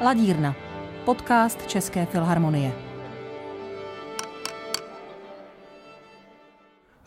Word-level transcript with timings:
Ladírna, 0.00 0.56
podcast 1.04 1.66
České 1.66 2.06
filharmonie. 2.06 2.72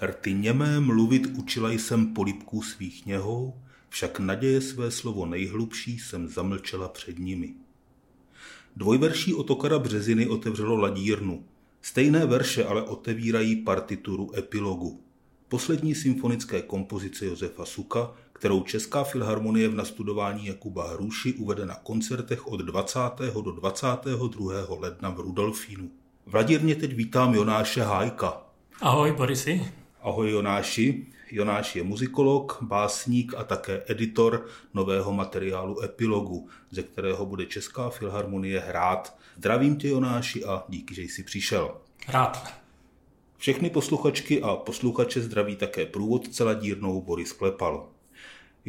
Rty 0.02 0.34
němé 0.34 0.80
mluvit 0.80 1.26
učila 1.26 1.72
jsem 1.72 2.14
polipků 2.14 2.62
svých 2.62 3.06
něhou, 3.06 3.54
však 3.90 4.20
naděje 4.20 4.62
své 4.62 4.92
slovo 4.92 5.26
nejhlubší 5.26 6.00
jsem 6.00 6.28
zamlčela 6.28 6.90
před 6.90 7.20
nimi. 7.20 7.54
Dvojverší 8.76 9.34
Otokara 9.34 9.80
Březiny 9.80 10.28
otevřelo 10.28 10.76
ladírnu. 10.76 11.44
Stejné 11.82 12.26
verše 12.26 12.66
ale 12.66 12.84
otevírají 12.84 13.56
partituru 13.56 14.38
epilogu. 14.38 15.04
Poslední 15.48 15.96
symfonické 15.96 16.62
kompozice 16.62 17.26
Josefa 17.26 17.66
Suka, 17.66 18.12
kterou 18.40 18.64
Česká 18.64 19.04
filharmonie 19.04 19.70
v 19.70 19.76
nastudování 19.76 20.46
Jakuba 20.46 20.90
Hruši 20.90 21.34
uvede 21.34 21.66
na 21.66 21.76
koncertech 21.76 22.48
od 22.48 22.62
20. 22.62 23.00
do 23.44 23.52
22. 23.52 24.66
ledna 24.80 25.10
v 25.10 25.20
Rudolfínu. 25.20 25.92
V 26.26 26.36
ladírně 26.36 26.76
teď 26.76 26.94
vítám 26.94 27.34
Jonáše 27.34 27.82
Hájka. 27.82 28.42
Ahoj 28.82 29.12
Borisy. 29.12 29.72
Ahoj 30.02 30.32
Jonáši. 30.32 31.06
Jonáš 31.32 31.76
je 31.76 31.84
muzikolog, 31.84 32.58
básník 32.62 33.34
a 33.38 33.44
také 33.44 33.84
editor 33.88 34.46
nového 34.74 35.14
materiálu 35.14 35.84
Epilogu, 35.84 36.48
ze 36.72 36.84
kterého 36.84 37.26
bude 37.26 37.46
Česká 37.46 37.90
filharmonie 37.90 38.60
hrát. 38.60 39.18
Zdravím 39.38 39.76
tě 39.76 39.88
Jonáši 39.88 40.46
a 40.46 40.64
díky, 40.70 40.96
že 40.96 41.02
jsi 41.02 41.24
přišel. 41.24 41.78
Rád. 42.08 42.54
Všechny 43.38 43.70
posluchačky 43.70 44.42
a 44.42 44.56
posluchače 44.56 45.22
zdraví 45.22 45.56
také 45.56 45.86
průvodce 45.86 46.44
ladírnou 46.44 47.02
Boris 47.02 47.34
Klepal. 47.34 47.88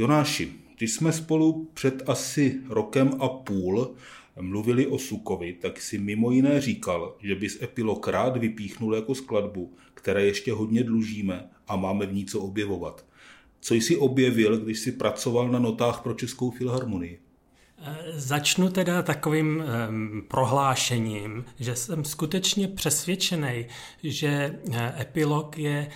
Jonáši, 0.00 0.52
když 0.78 0.92
jsme 0.92 1.12
spolu 1.12 1.70
před 1.74 2.02
asi 2.06 2.60
rokem 2.68 3.10
a 3.20 3.28
půl 3.28 3.94
mluvili 4.40 4.86
o 4.86 4.98
Sukovi, 4.98 5.52
tak 5.52 5.80
si 5.80 5.98
mimo 5.98 6.30
jiné 6.30 6.60
říkal, 6.60 7.16
že 7.22 7.34
bys 7.34 7.62
epilog 7.62 8.08
rád 8.08 8.36
vypíchnul 8.36 8.94
jako 8.94 9.14
skladbu, 9.14 9.72
které 9.94 10.24
ještě 10.24 10.52
hodně 10.52 10.84
dlužíme 10.84 11.50
a 11.68 11.76
máme 11.76 12.06
v 12.06 12.12
ní 12.12 12.24
co 12.24 12.40
objevovat. 12.40 13.04
Co 13.60 13.74
jsi 13.74 13.96
objevil, 13.96 14.58
když 14.58 14.78
jsi 14.78 14.92
pracoval 14.92 15.48
na 15.48 15.58
notách 15.58 16.02
pro 16.02 16.14
Českou 16.14 16.50
filharmonii? 16.50 17.20
Začnu 18.14 18.70
teda 18.70 19.02
takovým 19.02 19.64
um, 19.88 20.24
prohlášením, 20.28 21.44
že 21.58 21.76
jsem 21.76 22.04
skutečně 22.04 22.68
přesvědčený, 22.68 23.66
že 24.02 24.60
eh, 24.72 24.94
epilog 25.00 25.58
je 25.58 25.90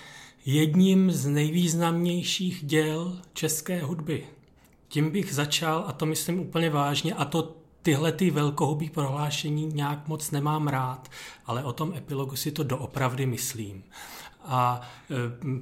jedním 0.46 1.10
z 1.10 1.26
nejvýznamnějších 1.26 2.64
děl 2.64 3.18
české 3.32 3.82
hudby. 3.82 4.26
Tím 4.88 5.10
bych 5.10 5.34
začal, 5.34 5.84
a 5.86 5.92
to 5.92 6.06
myslím 6.06 6.40
úplně 6.40 6.70
vážně, 6.70 7.14
a 7.14 7.24
to 7.24 7.56
tyhle 7.82 8.12
ty 8.12 8.30
velkohubý 8.30 8.90
prohlášení 8.90 9.66
nějak 9.66 10.08
moc 10.08 10.30
nemám 10.30 10.68
rád, 10.68 11.10
ale 11.46 11.64
o 11.64 11.72
tom 11.72 11.94
epilogu 11.96 12.36
si 12.36 12.52
to 12.52 12.62
doopravdy 12.62 13.26
myslím. 13.26 13.84
A 14.44 14.80
e, 15.10 15.14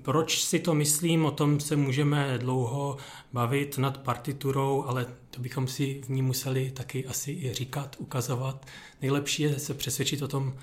proč 0.03 0.45
si 0.45 0.59
to 0.59 0.75
myslím, 0.75 1.25
o 1.25 1.31
tom 1.31 1.61
se 1.61 1.77
můžeme 1.77 2.39
dlouho 2.39 2.97
bavit 3.33 3.79
nad 3.79 3.99
partiturou, 3.99 4.85
ale 4.87 5.07
to 5.31 5.41
bychom 5.41 5.69
si 5.69 6.01
v 6.05 6.09
ní 6.09 6.23
museli 6.23 6.71
taky 6.71 7.07
asi 7.07 7.31
i 7.33 7.53
říkat, 7.53 7.97
ukazovat. 7.99 8.67
Nejlepší 9.03 9.43
je 9.43 9.59
se 9.59 9.75
přesvědčit 9.75 10.23
o 10.23 10.29
tom 10.29 10.55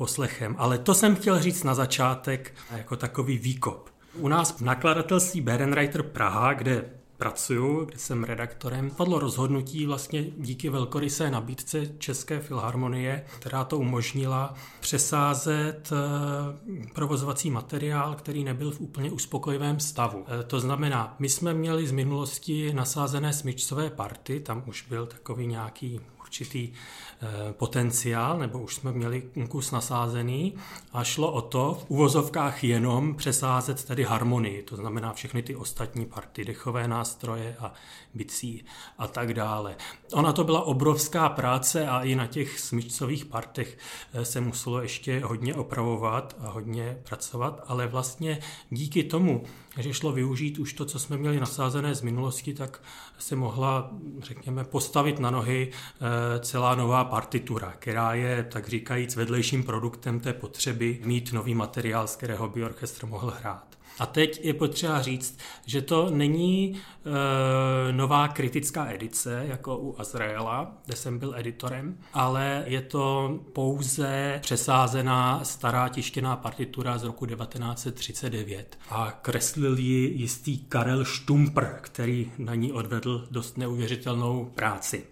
poslechem. 0.00 0.54
Ale 0.58 0.78
to 0.78 0.94
jsem 0.94 1.16
chtěl 1.16 1.42
říct 1.42 1.64
na 1.64 1.74
začátek 1.74 2.54
jako 2.76 2.96
takový 2.96 3.38
výkop. 3.38 3.90
U 4.14 4.28
nás 4.28 4.52
v 4.52 4.60
nakladatelství 4.60 5.40
Berenreiter 5.40 6.02
Praha, 6.02 6.52
kde 6.52 6.84
pracuju, 7.20 7.84
kde 7.84 7.98
jsem 7.98 8.24
redaktorem, 8.24 8.90
padlo 8.90 9.18
rozhodnutí 9.18 9.86
vlastně 9.86 10.24
díky 10.36 10.70
velkorysé 10.70 11.30
nabídce 11.30 11.86
České 11.98 12.40
filharmonie, 12.40 13.24
která 13.38 13.64
to 13.64 13.78
umožnila 13.78 14.54
přesázet 14.80 15.92
eh, 15.92 16.92
provozovací 16.94 17.50
materiál, 17.50 18.14
který 18.14 18.44
nebyl 18.44 18.70
v 18.70 18.80
úplně 18.80 19.10
uspokojivém 19.10 19.80
stavu. 19.80 20.24
Eh, 20.28 20.42
to 20.44 20.60
znamená, 20.60 21.16
my 21.18 21.28
jsme 21.28 21.54
měli 21.54 21.86
z 21.86 21.92
minulosti 21.92 22.72
nasázené 22.74 23.32
smyčcové 23.32 23.90
party, 23.90 24.40
tam 24.40 24.62
už 24.66 24.86
byl 24.88 25.06
takový 25.06 25.46
nějaký 25.46 26.00
určitý 26.30 26.72
eh, 26.72 27.52
potenciál, 27.52 28.38
nebo 28.38 28.58
už 28.58 28.74
jsme 28.74 28.92
měli 28.92 29.22
kus 29.48 29.70
nasázený 29.70 30.54
a 30.92 31.04
šlo 31.04 31.32
o 31.32 31.42
to 31.42 31.78
v 31.80 31.90
uvozovkách 31.90 32.64
jenom 32.64 33.14
přesázet 33.14 33.84
tedy 33.84 34.04
harmonii, 34.04 34.62
to 34.62 34.76
znamená 34.76 35.12
všechny 35.12 35.42
ty 35.42 35.56
ostatní 35.56 36.06
party, 36.06 36.44
dechové 36.44 36.88
nástroje 37.10 37.56
a 37.60 37.72
bicí 38.14 38.64
a 38.98 39.06
tak 39.06 39.34
dále. 39.34 39.76
Ona 40.12 40.32
to 40.32 40.44
byla 40.44 40.62
obrovská 40.62 41.28
práce 41.28 41.86
a 41.86 42.02
i 42.02 42.14
na 42.14 42.26
těch 42.26 42.60
smyčcových 42.60 43.24
partech 43.24 43.78
eh, 44.12 44.24
se 44.24 44.40
muselo 44.40 44.82
ještě 44.82 45.20
hodně 45.20 45.54
opravovat 45.54 46.36
a 46.40 46.48
hodně 46.50 46.98
pracovat, 47.08 47.64
ale 47.66 47.86
vlastně 47.86 48.38
díky 48.70 49.04
tomu, 49.04 49.42
že 49.78 49.94
šlo 49.94 50.12
využít 50.12 50.58
už 50.58 50.72
to, 50.72 50.84
co 50.84 50.98
jsme 50.98 51.16
měli 51.16 51.40
nasázené 51.40 51.94
z 51.94 52.02
minulosti, 52.02 52.54
tak 52.54 52.82
se 53.18 53.36
mohla, 53.36 53.90
řekněme, 54.22 54.64
postavit 54.64 55.18
na 55.18 55.30
nohy 55.30 55.70
eh, 55.70 56.40
celá 56.40 56.74
nová 56.74 57.04
partitura, 57.04 57.74
která 57.78 58.14
je, 58.14 58.44
tak 58.44 58.68
říkajíc, 58.68 59.16
vedlejším 59.16 59.64
produktem 59.64 60.20
té 60.20 60.32
potřeby 60.32 61.00
mít 61.04 61.32
nový 61.32 61.54
materiál, 61.54 62.06
z 62.06 62.16
kterého 62.16 62.48
by 62.48 62.64
orchestr 62.64 63.06
mohl 63.06 63.32
hrát. 63.40 63.79
A 64.00 64.06
teď 64.06 64.40
je 64.44 64.54
potřeba 64.54 65.02
říct, 65.02 65.38
že 65.66 65.82
to 65.82 66.10
není 66.10 66.76
e, 66.76 67.92
nová 67.92 68.28
kritická 68.28 68.90
edice, 68.90 69.44
jako 69.48 69.78
u 69.78 69.94
Azraela, 69.98 70.72
kde 70.86 70.96
jsem 70.96 71.18
byl 71.18 71.34
editorem, 71.36 71.98
ale 72.12 72.64
je 72.66 72.80
to 72.80 73.38
pouze 73.52 74.38
přesázená 74.42 75.44
stará 75.44 75.88
tištěná 75.88 76.36
partitura 76.36 76.98
z 76.98 77.04
roku 77.04 77.26
1939. 77.26 78.78
A 78.90 79.18
kreslil 79.22 79.78
ji 79.78 80.12
jistý 80.18 80.58
Karel 80.58 81.04
Štumpr, 81.04 81.64
který 81.80 82.32
na 82.38 82.54
ní 82.54 82.72
odvedl 82.72 83.26
dost 83.30 83.58
neuvěřitelnou 83.58 84.44
práci. 84.54 85.06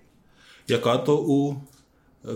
Jaká 0.69 0.99
to 0.99 1.21
u 1.21 1.63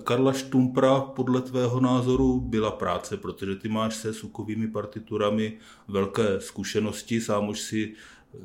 Karla 0.05 0.33
Štumpra 0.33 1.01
podle 1.01 1.43
tvého 1.43 1.81
názoru 1.81 2.41
byla 2.41 2.71
práce, 2.71 3.17
protože 3.17 3.57
ty 3.57 3.69
máš 3.69 3.97
se 3.97 4.15
sukovými 4.15 4.69
partiturami 4.69 5.59
velké 5.89 6.41
zkušenosti, 6.41 7.21
sám 7.21 7.49
už 7.49 7.61
si 7.61 7.95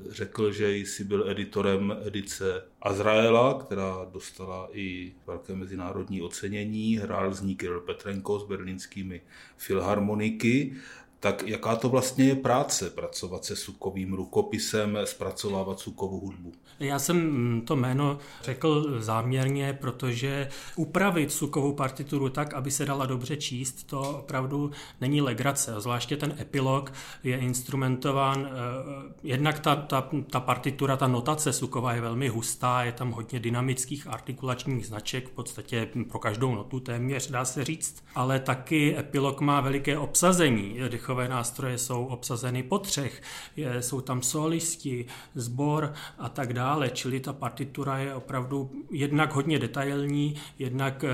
řekl, 0.10 0.52
že 0.52 0.76
jsi 0.76 1.04
byl 1.04 1.30
editorem 1.30 1.96
edice 2.06 2.64
Azraela, 2.82 3.60
která 3.60 4.06
dostala 4.12 4.70
i 4.72 5.14
velké 5.28 5.56
mezinárodní 5.56 6.22
ocenění. 6.22 6.98
Hrál 6.98 7.34
z 7.34 7.42
ní 7.42 7.56
Kirill 7.56 7.82
Petrenko 7.82 8.40
s 8.40 8.44
berlínskými 8.44 9.22
filharmoniky 9.58 10.76
tak 11.20 11.44
jaká 11.48 11.76
to 11.76 11.90
vlastně 11.90 12.26
je 12.26 12.36
práce, 12.36 12.90
pracovat 12.90 13.46
se 13.46 13.56
sukovým 13.56 14.14
rukopisem, 14.14 14.98
zpracovávat 15.04 15.80
sukovou 15.80 16.20
hudbu? 16.20 16.52
Já 16.80 17.00
jsem 17.00 17.62
to 17.66 17.76
jméno 17.76 18.18
řekl 18.44 19.02
záměrně, 19.02 19.78
protože 19.82 20.50
upravit 20.76 21.32
sukovou 21.32 21.74
partituru 21.74 22.30
tak, 22.30 22.54
aby 22.54 22.72
se 22.72 22.86
dala 22.86 23.06
dobře 23.06 23.38
číst, 23.38 23.84
to 23.84 24.02
opravdu 24.02 24.72
není 25.02 25.22
legrace. 25.22 25.74
Zvláště 25.78 26.18
ten 26.18 26.36
epilog 26.40 26.94
je 27.24 27.38
instrumentován, 27.38 28.50
eh, 28.50 29.14
jednak 29.24 29.60
ta, 29.60 29.76
ta, 29.76 30.10
ta 30.32 30.40
partitura, 30.40 30.98
ta 30.98 31.08
notace 31.08 31.54
suková 31.54 31.94
je 31.94 32.02
velmi 32.02 32.28
hustá, 32.28 32.84
je 32.84 32.92
tam 32.92 33.12
hodně 33.12 33.40
dynamických 33.40 34.08
artikulačních 34.08 34.88
značek, 34.88 35.28
v 35.28 35.32
podstatě 35.32 35.90
pro 36.10 36.20
každou 36.20 36.56
notu 36.56 36.80
téměř 36.80 37.32
dá 37.32 37.46
se 37.46 37.64
říct, 37.64 38.04
ale 38.16 38.40
taky 38.40 38.98
epilog 38.98 39.42
má 39.42 39.62
veliké 39.62 39.98
obsazení 39.98 40.76
dechové 41.08 41.28
nástroje 41.28 41.78
jsou 41.78 42.06
obsazeny 42.06 42.64
po 42.64 42.80
třech, 42.80 43.22
je, 43.56 43.82
jsou 43.82 44.02
tam 44.02 44.22
solisti, 44.22 45.06
sbor 45.36 45.94
a 46.18 46.30
tak 46.30 46.54
dále, 46.54 46.90
čili 46.90 47.20
ta 47.20 47.34
partitura 47.34 47.98
je 47.98 48.16
opravdu 48.16 48.72
jednak 48.92 49.34
hodně 49.34 49.60
detailní, 49.60 50.36
jednak 50.60 51.04
e, 51.04 51.10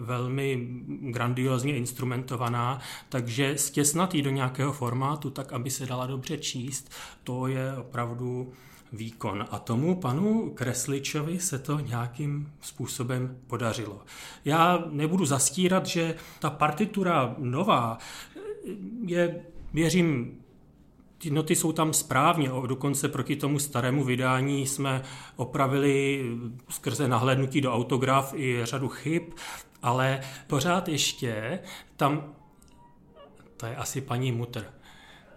velmi 0.00 0.68
grandiozně 1.00 1.76
instrumentovaná, 1.76 2.80
takže 3.08 3.58
stěsnat 3.58 4.14
ji 4.14 4.22
do 4.22 4.30
nějakého 4.30 4.72
formátu, 4.72 5.30
tak 5.30 5.52
aby 5.52 5.70
se 5.70 5.86
dala 5.86 6.06
dobře 6.06 6.38
číst, 6.38 6.92
to 7.24 7.46
je 7.46 7.76
opravdu 7.76 8.52
výkon. 8.92 9.44
A 9.50 9.58
tomu 9.58 10.00
panu 10.00 10.50
Kresličovi 10.54 11.40
se 11.40 11.58
to 11.58 11.80
nějakým 11.80 12.52
způsobem 12.60 13.36
podařilo. 13.46 14.00
Já 14.44 14.84
nebudu 14.90 15.24
zastírat, 15.24 15.86
že 15.86 16.14
ta 16.38 16.50
partitura 16.50 17.34
nová 17.38 17.98
je, 19.06 19.40
věřím, 19.72 20.38
ty 21.18 21.30
noty 21.30 21.56
jsou 21.56 21.72
tam 21.72 21.92
správně, 21.92 22.50
dokonce 22.66 23.08
proti 23.08 23.36
tomu 23.36 23.58
starému 23.58 24.04
vydání 24.04 24.66
jsme 24.66 25.02
opravili 25.36 26.24
skrze 26.68 27.08
nahlédnutí 27.08 27.60
do 27.60 27.72
autograf 27.72 28.34
i 28.36 28.60
řadu 28.62 28.88
chyb, 28.88 29.22
ale 29.82 30.20
pořád 30.46 30.88
ještě 30.88 31.58
tam, 31.96 32.34
to 33.56 33.66
je 33.66 33.76
asi 33.76 34.00
paní 34.00 34.32
Mutr, 34.32 34.66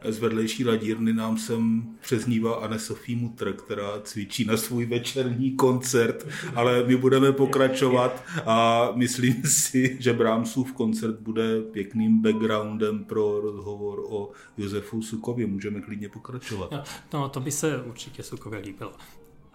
z 0.06 0.19
vedlejší 0.19 0.66
ladírny 0.66 1.13
nám 1.13 1.38
sem 1.38 1.84
přeznívá 2.01 2.56
Anne 2.56 2.80
Sophie 2.80 3.18
Mutr, 3.18 3.54
která 3.54 4.01
cvičí 4.04 4.46
na 4.46 4.57
svůj 4.57 4.86
večerní 4.86 5.51
koncert, 5.51 6.28
ale 6.56 6.84
my 6.84 6.96
budeme 6.96 7.31
pokračovat 7.31 8.24
a 8.46 8.90
myslím 8.96 9.44
si, 9.44 9.98
že 10.00 10.13
Brahmsův 10.13 10.72
koncert 10.74 11.19
bude 11.19 11.62
pěkným 11.62 12.22
backgroundem 12.22 13.04
pro 13.04 13.40
rozhovor 13.42 14.04
o 14.10 14.31
Josefu 14.57 15.01
Sukově. 15.01 15.48
Můžeme 15.48 15.81
klidně 15.81 16.10
pokračovat. 16.10 16.72
No, 16.72 16.84
no 17.13 17.30
to 17.30 17.40
by 17.40 17.51
se 17.51 17.84
určitě 17.84 18.24
Sukově 18.24 18.60
líbilo. 18.60 18.92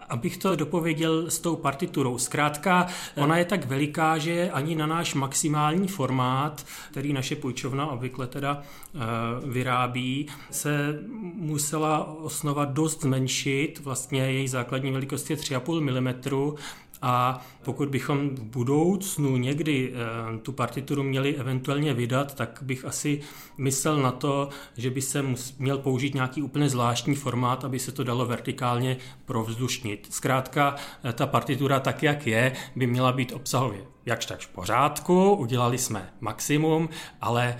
Abych 0.09 0.37
to 0.37 0.55
dopověděl 0.55 1.29
s 1.29 1.39
tou 1.39 1.55
partiturou. 1.55 2.17
Zkrátka, 2.17 2.87
ona 3.15 3.37
je 3.37 3.45
tak 3.45 3.65
veliká, 3.65 4.17
že 4.17 4.51
ani 4.51 4.75
na 4.75 4.87
náš 4.87 5.13
maximální 5.13 5.87
formát, 5.87 6.65
který 6.91 7.13
naše 7.13 7.35
půjčovna 7.35 7.87
obvykle 7.87 8.27
teda 8.27 8.61
eh, 8.61 8.99
vyrábí, 9.45 10.27
se 10.51 10.99
musela 11.35 12.03
osnova 12.03 12.65
dost 12.65 13.01
zmenšit. 13.01 13.79
Vlastně 13.83 14.21
její 14.21 14.47
základní 14.47 14.91
velikost 14.91 15.29
je 15.29 15.35
3,5 15.35 15.81
mm 15.81 16.57
a 17.01 17.41
pokud 17.63 17.89
bychom 17.89 18.29
v 18.29 18.43
budoucnu 18.43 19.37
někdy 19.37 19.93
eh, 19.93 20.37
tu 20.37 20.51
partituru 20.51 21.03
měli 21.03 21.35
eventuálně 21.35 21.93
vydat, 21.93 22.35
tak 22.35 22.59
bych 22.61 22.85
asi 22.85 23.21
myslel 23.57 24.01
na 24.01 24.11
to, 24.11 24.49
že 24.77 24.89
by 24.89 25.01
se 25.01 25.25
měl 25.59 25.77
použít 25.77 26.15
nějaký 26.15 26.41
úplně 26.41 26.69
zvláštní 26.69 27.15
formát, 27.15 27.65
aby 27.65 27.79
se 27.79 27.91
to 27.91 28.03
dalo 28.03 28.25
vertikálně 28.25 28.97
provzdušnit. 29.25 30.07
Zkrátka, 30.09 30.75
eh, 31.03 31.13
ta 31.13 31.27
partitura 31.27 31.79
tak, 31.79 32.03
jak 32.03 32.27
je, 32.27 32.53
by 32.75 32.87
měla 32.87 33.11
být 33.11 33.31
obsahově 33.33 33.95
jakž 34.05 34.25
tak 34.25 34.39
v 34.39 34.47
pořádku, 34.47 35.35
udělali 35.35 35.77
jsme 35.77 36.13
maximum, 36.19 36.89
ale 37.21 37.57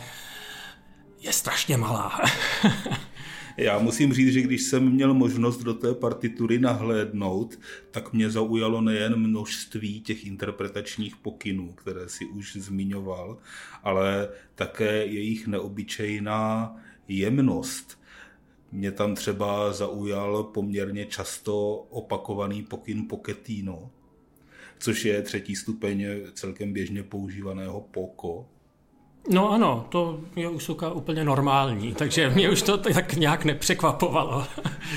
je 1.20 1.34
strašně 1.34 1.78
malá. 1.78 2.20
Já 3.58 3.80
musím 3.80 4.14
říct, 4.14 4.34
že 4.34 4.42
když 4.42 4.62
jsem 4.62 4.90
měl 4.90 5.14
možnost 5.14 5.58
do 5.58 5.74
té 5.74 5.94
partitury 5.94 6.60
nahlédnout, 6.60 7.60
tak 7.92 8.14
mě 8.14 8.30
zaujalo 8.30 8.82
nejen 8.82 9.16
množství 9.16 10.02
těch 10.02 10.26
interpretačních 10.26 11.16
pokynů, 11.16 11.74
které 11.74 12.10
si 12.10 12.26
už 12.26 12.56
zmiňoval, 12.56 13.38
ale 13.84 14.30
také 14.56 15.06
jejich 15.06 15.48
neobyčejná 15.48 16.76
jemnost. 17.08 18.00
Mě 18.72 18.92
tam 18.92 19.16
třeba 19.16 19.74
zaujal 19.74 20.44
poměrně 20.44 21.06
často 21.06 21.76
opakovaný 21.90 22.64
pokyn 22.64 23.08
Pochettino, 23.08 23.92
což 24.80 25.06
je 25.06 25.22
třetí 25.22 25.56
stupeň 25.56 26.06
celkem 26.34 26.74
běžně 26.74 27.04
používaného 27.04 27.82
poko, 27.82 28.48
No 29.30 29.52
ano, 29.52 29.86
to 29.90 30.20
je 30.36 30.50
u 30.50 30.60
Suka 30.60 30.92
úplně 30.92 31.24
normální, 31.24 31.94
takže 31.94 32.30
mě 32.30 32.50
už 32.50 32.62
to 32.62 32.78
tak 32.78 33.14
nějak 33.14 33.46
nepřekvapovalo. 33.46 34.48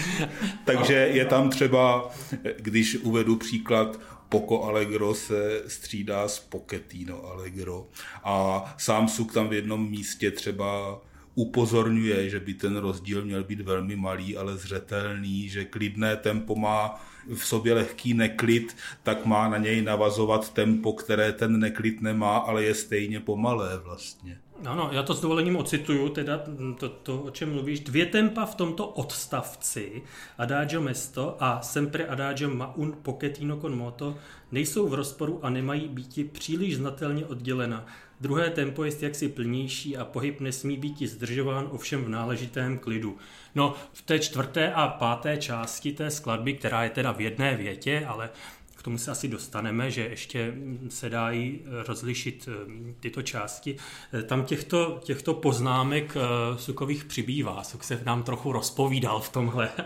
takže 0.65 0.95
je 0.95 1.25
tam 1.25 1.51
třeba, 1.51 2.11
když 2.59 2.97
uvedu 2.97 3.37
příklad, 3.37 4.01
Poco 4.29 4.63
Allegro 4.63 5.15
se 5.15 5.63
střídá 5.67 6.29
s 6.29 6.41
Pochettino 6.41 7.25
Allegro 7.25 7.87
a 8.25 8.65
sám 8.79 9.09
Suk 9.09 9.33
tam 9.33 9.49
v 9.49 9.53
jednom 9.53 9.91
místě 9.91 10.31
třeba 10.31 11.01
upozorňuje, 11.35 12.31
že 12.31 12.41
by 12.41 12.55
ten 12.55 12.77
rozdíl 12.77 13.25
měl 13.25 13.45
být 13.45 13.61
velmi 13.61 13.97
malý, 13.97 14.37
ale 14.37 14.57
zřetelný, 14.57 15.49
že 15.49 15.65
klidné 15.65 16.17
tempo 16.17 16.57
má 16.57 17.01
v 17.35 17.47
sobě 17.47 17.75
lehký 17.75 18.15
neklid, 18.15 18.77
tak 19.03 19.25
má 19.25 19.49
na 19.49 19.59
něj 19.59 19.83
navazovat 19.83 20.53
tempo, 20.53 20.93
které 20.93 21.33
ten 21.33 21.59
neklid 21.59 22.03
nemá, 22.03 22.37
ale 22.37 22.65
je 22.65 22.75
stejně 22.75 23.21
pomalé 23.21 23.79
vlastně. 23.79 24.39
Ano, 24.67 24.91
já 24.93 25.03
to 25.03 25.15
s 25.15 25.21
dovolením 25.21 25.57
ocituju, 25.57 26.09
teda 26.09 26.41
to, 26.79 26.89
to, 26.89 27.23
o 27.23 27.31
čem 27.31 27.53
mluvíš. 27.53 27.81
Dvě 27.81 28.07
tempa 28.07 28.47
v 28.47 28.55
tomto 28.55 28.87
odstavci, 28.87 30.03
Adagio 30.39 30.83
Mesto 30.83 31.37
a 31.41 31.61
Sempre 31.61 32.07
Adagio 32.07 32.51
ma 32.51 32.77
un 32.77 32.97
pochettino 33.03 33.57
con 33.57 33.77
moto, 33.77 34.17
nejsou 34.53 34.89
v 34.89 34.95
rozporu 34.95 35.41
a 35.43 35.51
nemají 35.51 35.89
být 35.89 36.33
příliš 36.33 36.77
znatelně 36.77 37.27
oddělena. 37.27 37.87
Druhé 38.21 38.51
tempo 38.51 38.85
je 38.85 38.93
jaksi 39.01 39.29
plnější 39.29 39.97
a 39.97 40.05
pohyb 40.05 40.41
nesmí 40.41 40.77
být 40.77 41.03
zdržován 41.03 41.69
ovšem 41.71 42.05
v 42.05 42.09
náležitém 42.09 42.79
klidu. 42.79 43.17
No, 43.55 43.75
v 43.93 44.03
té 44.03 44.19
čtvrté 44.19 44.73
a 44.73 44.89
páté 44.89 45.37
části 45.37 45.93
té 45.93 46.11
skladby, 46.11 46.55
která 46.55 46.85
je 46.85 46.91
teda 46.91 47.13
v 47.13 47.21
jedné 47.21 47.57
větě, 47.57 48.05
ale 48.09 48.31
k 48.79 48.83
tomu 48.83 48.99
se 48.99 49.11
asi 49.11 49.29
dostaneme, 49.29 49.91
že 49.91 50.01
ještě 50.01 50.55
se 50.89 51.11
dají 51.11 51.61
rozlišit 51.87 52.49
eh, 52.49 52.95
tyto 53.01 53.23
části. 53.23 53.77
Eh, 54.13 54.23
tam 54.23 54.45
těchto, 54.45 55.01
těchto 55.05 55.35
poznámek 55.35 56.17
eh, 56.17 56.59
Sukových 56.59 57.05
přibývá. 57.05 57.65
Suk 57.65 57.85
se 57.85 58.01
nám 58.05 58.23
trochu 58.23 58.53
rozpovídal 58.53 59.21
v 59.21 59.29
tomhle. 59.29 59.71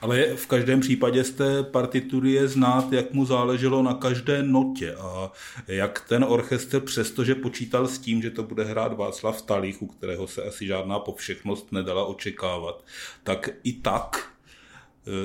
Ale 0.00 0.36
v 0.36 0.46
každém 0.46 0.80
případě 0.80 1.24
z 1.24 1.30
té 1.30 1.62
partitury 1.62 2.32
je 2.32 2.48
znát, 2.48 2.92
jak 2.92 3.12
mu 3.12 3.24
záleželo 3.24 3.82
na 3.82 3.94
každé 3.94 4.42
notě 4.42 4.94
a 4.94 5.32
jak 5.68 6.04
ten 6.08 6.24
orchestr, 6.24 6.80
přestože 6.80 7.34
počítal 7.34 7.88
s 7.88 7.98
tím, 7.98 8.22
že 8.22 8.30
to 8.30 8.42
bude 8.42 8.64
hrát 8.64 8.96
Václav 8.96 9.42
Talich, 9.42 9.82
u 9.82 9.86
kterého 9.86 10.26
se 10.26 10.42
asi 10.42 10.66
žádná 10.66 10.98
povšechnost 10.98 11.72
nedala 11.72 12.04
očekávat, 12.04 12.84
tak 13.24 13.50
i 13.64 13.72
tak 13.72 14.32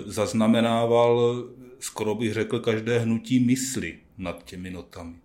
zaznamenával, 0.05 1.43
skoro 1.79 2.15
bych 2.15 2.33
řekl, 2.33 2.59
každé 2.59 2.99
hnutí 2.99 3.39
mysli 3.39 3.99
nad 4.17 4.43
těmi 4.43 4.69
notami. 4.69 5.15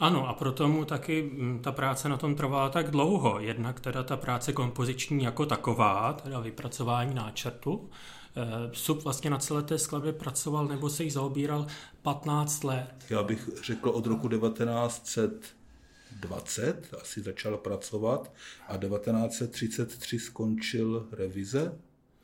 Ano, 0.00 0.28
a 0.28 0.34
proto 0.34 0.68
mu 0.68 0.84
taky 0.84 1.22
mm, 1.22 1.60
ta 1.62 1.72
práce 1.72 2.08
na 2.08 2.16
tom 2.16 2.34
trvala 2.34 2.68
tak 2.68 2.90
dlouho. 2.90 3.40
Jednak 3.40 3.80
teda 3.80 4.02
ta 4.02 4.16
práce 4.16 4.52
kompoziční 4.52 5.24
jako 5.24 5.46
taková, 5.46 6.12
teda 6.12 6.40
vypracování 6.40 7.14
náčrtu, 7.14 7.90
Eh, 8.36 8.70
Sub 8.72 9.02
vlastně 9.02 9.30
na 9.30 9.38
celé 9.38 9.62
té 9.62 9.78
skladbě 9.78 10.12
pracoval 10.12 10.66
nebo 10.66 10.90
se 10.90 11.04
jí 11.04 11.10
zaobíral 11.10 11.66
15 12.02 12.64
let. 12.64 12.94
Já 13.10 13.22
bych 13.22 13.48
řekl 13.62 13.88
od 13.88 14.06
roku 14.06 14.28
1920 14.28 16.94
asi 17.02 17.20
začal 17.20 17.56
pracovat 17.56 18.32
a 18.68 18.76
1933 18.76 20.18
skončil 20.18 21.08
revize. 21.12 21.78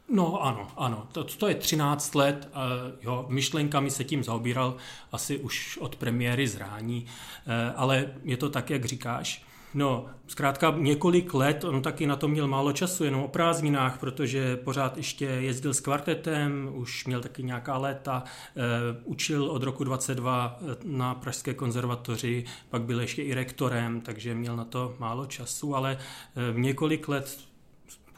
No 0.08 0.42
ano, 0.42 0.68
ano, 0.76 1.06
to, 1.12 1.24
to 1.24 1.48
je 1.48 1.54
13 1.54 2.14
let, 2.14 2.48
jo, 3.02 3.26
myšlenkami 3.28 3.90
se 3.90 4.04
tím 4.04 4.24
zaobíral 4.24 4.76
asi 5.12 5.38
už 5.38 5.78
od 5.78 5.96
premiéry 5.96 6.48
zrání, 6.48 7.04
uh, 7.04 7.52
ale 7.76 8.14
je 8.24 8.36
to 8.36 8.50
tak, 8.50 8.70
jak 8.70 8.84
říkáš. 8.84 9.44
No, 9.74 10.06
zkrátka 10.26 10.74
několik 10.78 11.34
let, 11.34 11.64
on 11.64 11.82
taky 11.82 12.06
na 12.06 12.16
to 12.16 12.28
měl 12.28 12.48
málo 12.48 12.72
času, 12.72 13.04
jenom 13.04 13.22
o 13.22 13.28
prázdninách, 13.28 13.98
protože 13.98 14.56
pořád 14.56 14.96
ještě 14.96 15.24
jezdil 15.24 15.74
s 15.74 15.80
kvartetem, 15.80 16.70
už 16.74 17.06
měl 17.06 17.20
taky 17.20 17.42
nějaká 17.42 17.78
léta, 17.78 18.24
e, 18.56 18.62
učil 19.04 19.44
od 19.44 19.62
roku 19.62 19.84
22 19.84 20.58
eh, 20.60 20.76
na 20.84 21.14
Pražské 21.14 21.54
konzervatoři, 21.54 22.44
pak 22.70 22.82
byl 22.82 23.00
ještě 23.00 23.22
i 23.22 23.34
rektorem, 23.34 24.00
takže 24.00 24.34
měl 24.34 24.56
na 24.56 24.64
to 24.64 24.94
málo 24.98 25.26
času, 25.26 25.76
ale 25.76 25.98
několik 26.52 27.08
let 27.08 27.38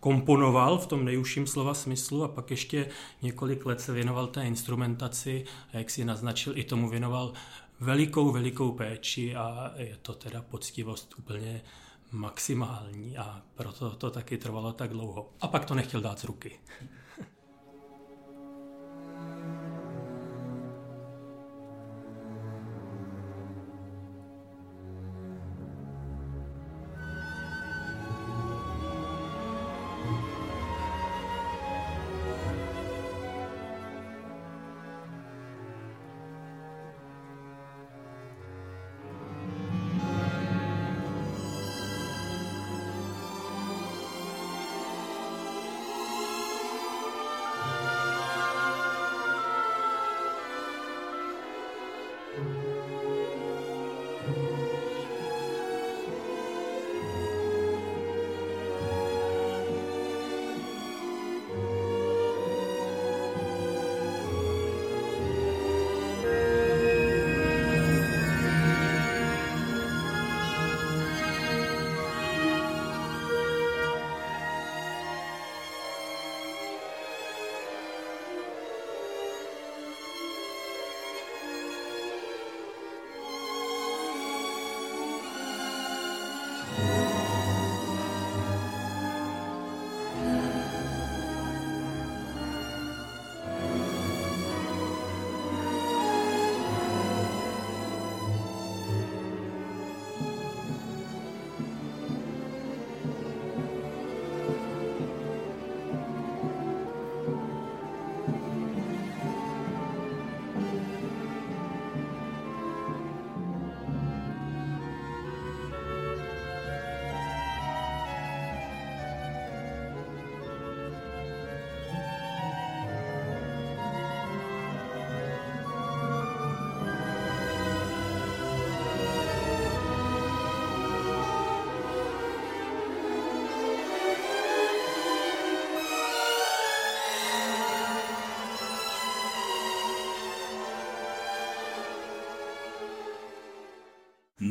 komponoval 0.05 0.79
v 0.79 0.87
tom 0.87 1.05
nejužším 1.05 1.47
slova 1.47 1.75
smyslu 1.75 2.25
a 2.25 2.29
pak 2.29 2.51
ještě 2.51 2.89
několik 3.23 3.67
let 3.67 3.81
se 3.81 3.93
věnoval 3.93 4.27
té 4.27 4.47
instrumentaci 4.47 5.45
a 5.73 5.77
jak 5.77 5.91
si 5.91 6.05
naznačil, 6.05 6.59
i 6.59 6.65
tomu 6.65 6.89
věnoval 6.89 7.33
velikou, 7.81 8.33
velikou 8.33 8.73
péči 8.73 9.37
a 9.37 9.73
je 9.77 9.97
to 10.03 10.15
teda 10.15 10.43
poctivost 10.43 11.15
úplně 11.19 11.63
maximální 12.11 13.17
a 13.17 13.43
proto 13.55 13.91
to 13.91 14.11
taky 14.11 14.39
trvalo 14.39 14.73
tak 14.73 14.91
dlouho. 14.91 15.33
A 15.41 15.49
pak 15.49 15.65
to 15.65 15.75
nechtěl 15.75 16.01
dát 16.01 16.19
z 16.19 16.25
ruky. 16.25 16.61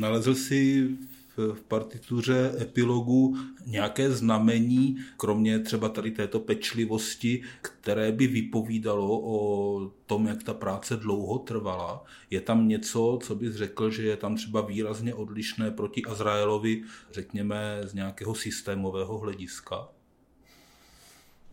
Nalezl 0.04 0.34
si 0.34 0.88
v 1.36 1.60
partituře 1.68 2.54
epilogu 2.60 3.36
nějaké 3.66 4.10
znamení, 4.10 4.96
kromě 5.16 5.58
třeba 5.58 5.88
tady 5.88 6.10
této 6.10 6.40
pečlivosti, 6.40 7.42
které 7.62 8.12
by 8.12 8.26
vypovídalo 8.26 9.20
o 9.24 9.90
tom, 10.06 10.26
jak 10.26 10.42
ta 10.42 10.54
práce 10.54 10.96
dlouho 10.96 11.38
trvala. 11.38 12.04
Je 12.30 12.40
tam 12.40 12.68
něco, 12.68 13.18
co 13.22 13.34
bys 13.34 13.54
řekl, 13.54 13.90
že 13.90 14.02
je 14.02 14.16
tam 14.16 14.36
třeba 14.36 14.60
výrazně 14.60 15.14
odlišné 15.14 15.70
proti 15.70 16.02
Azraelovi, 16.02 16.82
řekněme, 17.12 17.80
z 17.84 17.94
nějakého 17.94 18.34
systémového 18.34 19.18
hlediska? 19.18 19.88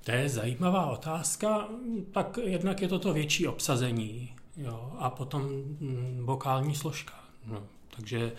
To 0.04 0.12
je 0.12 0.30
zajímavá 0.30 0.86
otázka. 0.86 1.70
Tak 2.12 2.40
jednak 2.44 2.82
je 2.82 2.88
to 2.88 3.00
to 3.00 3.14
větší 3.14 3.48
obsazení 3.48 4.36
jo, 4.58 4.94
a 4.98 5.10
potom 5.10 5.42
mm, 5.44 6.22
vokální 6.26 6.76
složka. 6.76 7.14
No, 7.46 7.64
takže 7.96 8.32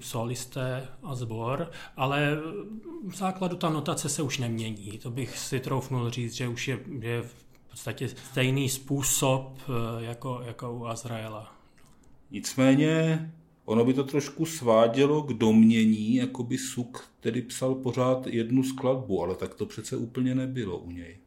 solisté 0.00 0.88
a 1.02 1.14
sbor, 1.14 1.70
ale 1.96 2.36
v 3.06 3.16
základu 3.16 3.56
ta 3.56 3.70
notace 3.70 4.08
se 4.08 4.22
už 4.22 4.38
nemění. 4.38 4.98
To 4.98 5.10
bych 5.10 5.38
si 5.38 5.60
troufnul 5.60 6.10
říct, 6.10 6.34
že 6.34 6.48
už 6.48 6.68
je, 6.68 6.78
je 7.00 7.22
v 7.22 7.34
podstatě 7.70 8.08
stejný 8.08 8.68
způsob 8.68 9.58
eh, 9.58 10.04
jako, 10.04 10.42
jako 10.46 10.72
u 10.72 10.86
Azraela. 10.86 11.54
Nicméně 12.30 13.32
ono 13.64 13.84
by 13.84 13.94
to 13.94 14.04
trošku 14.04 14.46
svádělo 14.46 15.22
k 15.22 15.32
domění, 15.32 16.14
jako 16.14 16.42
by 16.42 16.58
Suk 16.58 17.08
tedy 17.20 17.42
psal 17.42 17.74
pořád 17.74 18.26
jednu 18.26 18.62
skladbu, 18.62 19.22
ale 19.22 19.34
tak 19.34 19.54
to 19.54 19.66
přece 19.66 19.96
úplně 19.96 20.34
nebylo 20.34 20.78
u 20.78 20.90
něj. 20.90 21.18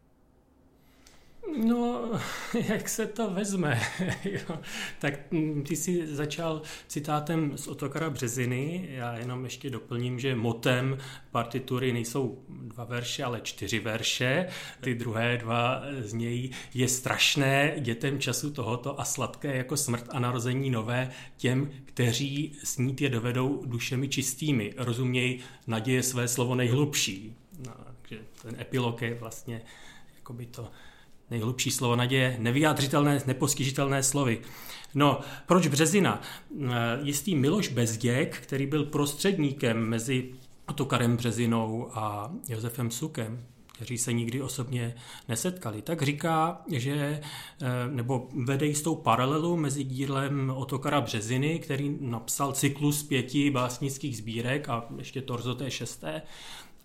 No, 1.55 2.11
jak 2.67 2.89
se 2.89 3.05
to 3.05 3.29
vezme? 3.29 3.81
jo. 4.23 4.59
Tak 4.99 5.31
mm, 5.31 5.63
ty 5.63 5.75
jsi 5.75 6.15
začal 6.15 6.61
citátem 6.87 7.57
z 7.57 7.67
Otokara 7.67 8.09
Březiny. 8.09 8.87
Já 8.91 9.17
jenom 9.17 9.43
ještě 9.43 9.69
doplním, 9.69 10.19
že 10.19 10.35
motem 10.35 10.97
partitury 11.31 11.93
nejsou 11.93 12.43
dva 12.49 12.83
verše, 12.83 13.23
ale 13.23 13.41
čtyři 13.41 13.79
verše. 13.79 14.47
Ty 14.81 14.95
druhé 14.95 15.37
dva 15.37 15.83
z 15.99 16.13
něj 16.13 16.49
je 16.73 16.87
strašné 16.87 17.75
dětem 17.79 18.19
času 18.19 18.51
tohoto 18.51 18.99
a 18.99 19.05
sladké 19.05 19.57
jako 19.57 19.77
smrt 19.77 20.05
a 20.09 20.19
narození 20.19 20.69
nové 20.69 21.11
těm, 21.37 21.71
kteří 21.85 22.55
snít 22.63 23.01
je 23.01 23.09
dovedou 23.09 23.63
dušemi 23.65 24.09
čistými. 24.09 24.73
Rozuměj, 24.77 25.39
naděje 25.67 26.03
své 26.03 26.27
slovo 26.27 26.55
nejhlubší. 26.55 27.35
No, 27.65 27.73
takže 28.01 28.23
ten 28.41 28.61
epilog 28.61 29.01
je 29.01 29.13
vlastně 29.13 29.61
jakoby 30.15 30.45
to 30.45 30.71
nejhlubší 31.31 31.71
slovo 31.71 31.95
naděje, 31.95 32.37
nevyjádřitelné, 32.39 33.21
nepostižitelné 33.27 34.03
slovy. 34.03 34.41
No, 34.95 35.19
proč 35.45 35.67
Březina? 35.67 36.21
Eh, 36.61 36.69
jistý 37.01 37.35
Miloš 37.35 37.67
Bezděk, 37.67 38.37
který 38.41 38.65
byl 38.65 38.85
prostředníkem 38.85 39.85
mezi 39.85 40.33
Otokarem 40.67 41.17
Březinou 41.17 41.89
a 41.93 42.31
Josefem 42.49 42.91
Sukem, 42.91 43.43
kteří 43.77 43.97
se 43.97 44.13
nikdy 44.13 44.41
osobně 44.41 44.95
nesetkali, 45.27 45.81
tak 45.81 46.01
říká, 46.01 46.61
že, 46.71 47.21
eh, 47.61 47.67
nebo 47.91 48.29
vede 48.45 48.65
jistou 48.65 48.95
paralelu 48.95 49.57
mezi 49.57 49.83
dílem 49.83 50.53
Otokara 50.55 51.01
Březiny, 51.01 51.59
který 51.59 51.97
napsal 52.01 52.51
cyklus 52.51 53.03
pěti 53.03 53.49
básnických 53.51 54.17
sbírek 54.17 54.69
a 54.69 54.85
ještě 54.97 55.21
Torzo 55.21 55.55
té 55.55 55.71
šesté, 55.71 56.21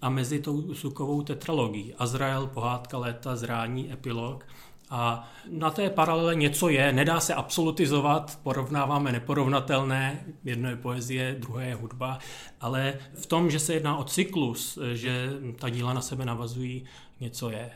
a 0.03 0.09
mezi 0.09 0.41
tou 0.41 0.75
sukovou 0.75 1.23
tetralogií. 1.23 1.95
Azrael, 1.99 2.47
pohádka 2.47 2.99
léta, 2.99 3.37
zrání, 3.37 3.93
epilog. 3.93 4.47
A 4.91 5.29
na 5.51 5.71
té 5.71 5.91
paralele 5.91 6.35
něco 6.35 6.69
je, 6.69 6.93
nedá 6.93 7.21
se 7.21 7.35
absolutizovat, 7.35 8.39
porovnáváme 8.43 9.13
neporovnatelné, 9.13 10.25
jedno 10.45 10.71
je 10.71 10.77
poezie, 10.77 11.37
druhé 11.39 11.67
je 11.67 11.75
hudba, 11.75 12.19
ale 12.61 12.99
v 13.15 13.27
tom, 13.27 13.51
že 13.51 13.59
se 13.59 13.75
jedná 13.75 13.97
o 13.97 14.05
cyklus, 14.05 14.79
že 14.93 15.31
ta 15.59 15.69
díla 15.69 15.93
na 15.93 16.01
sebe 16.01 16.25
navazují, 16.25 16.85
něco 17.21 17.51
je. 17.51 17.71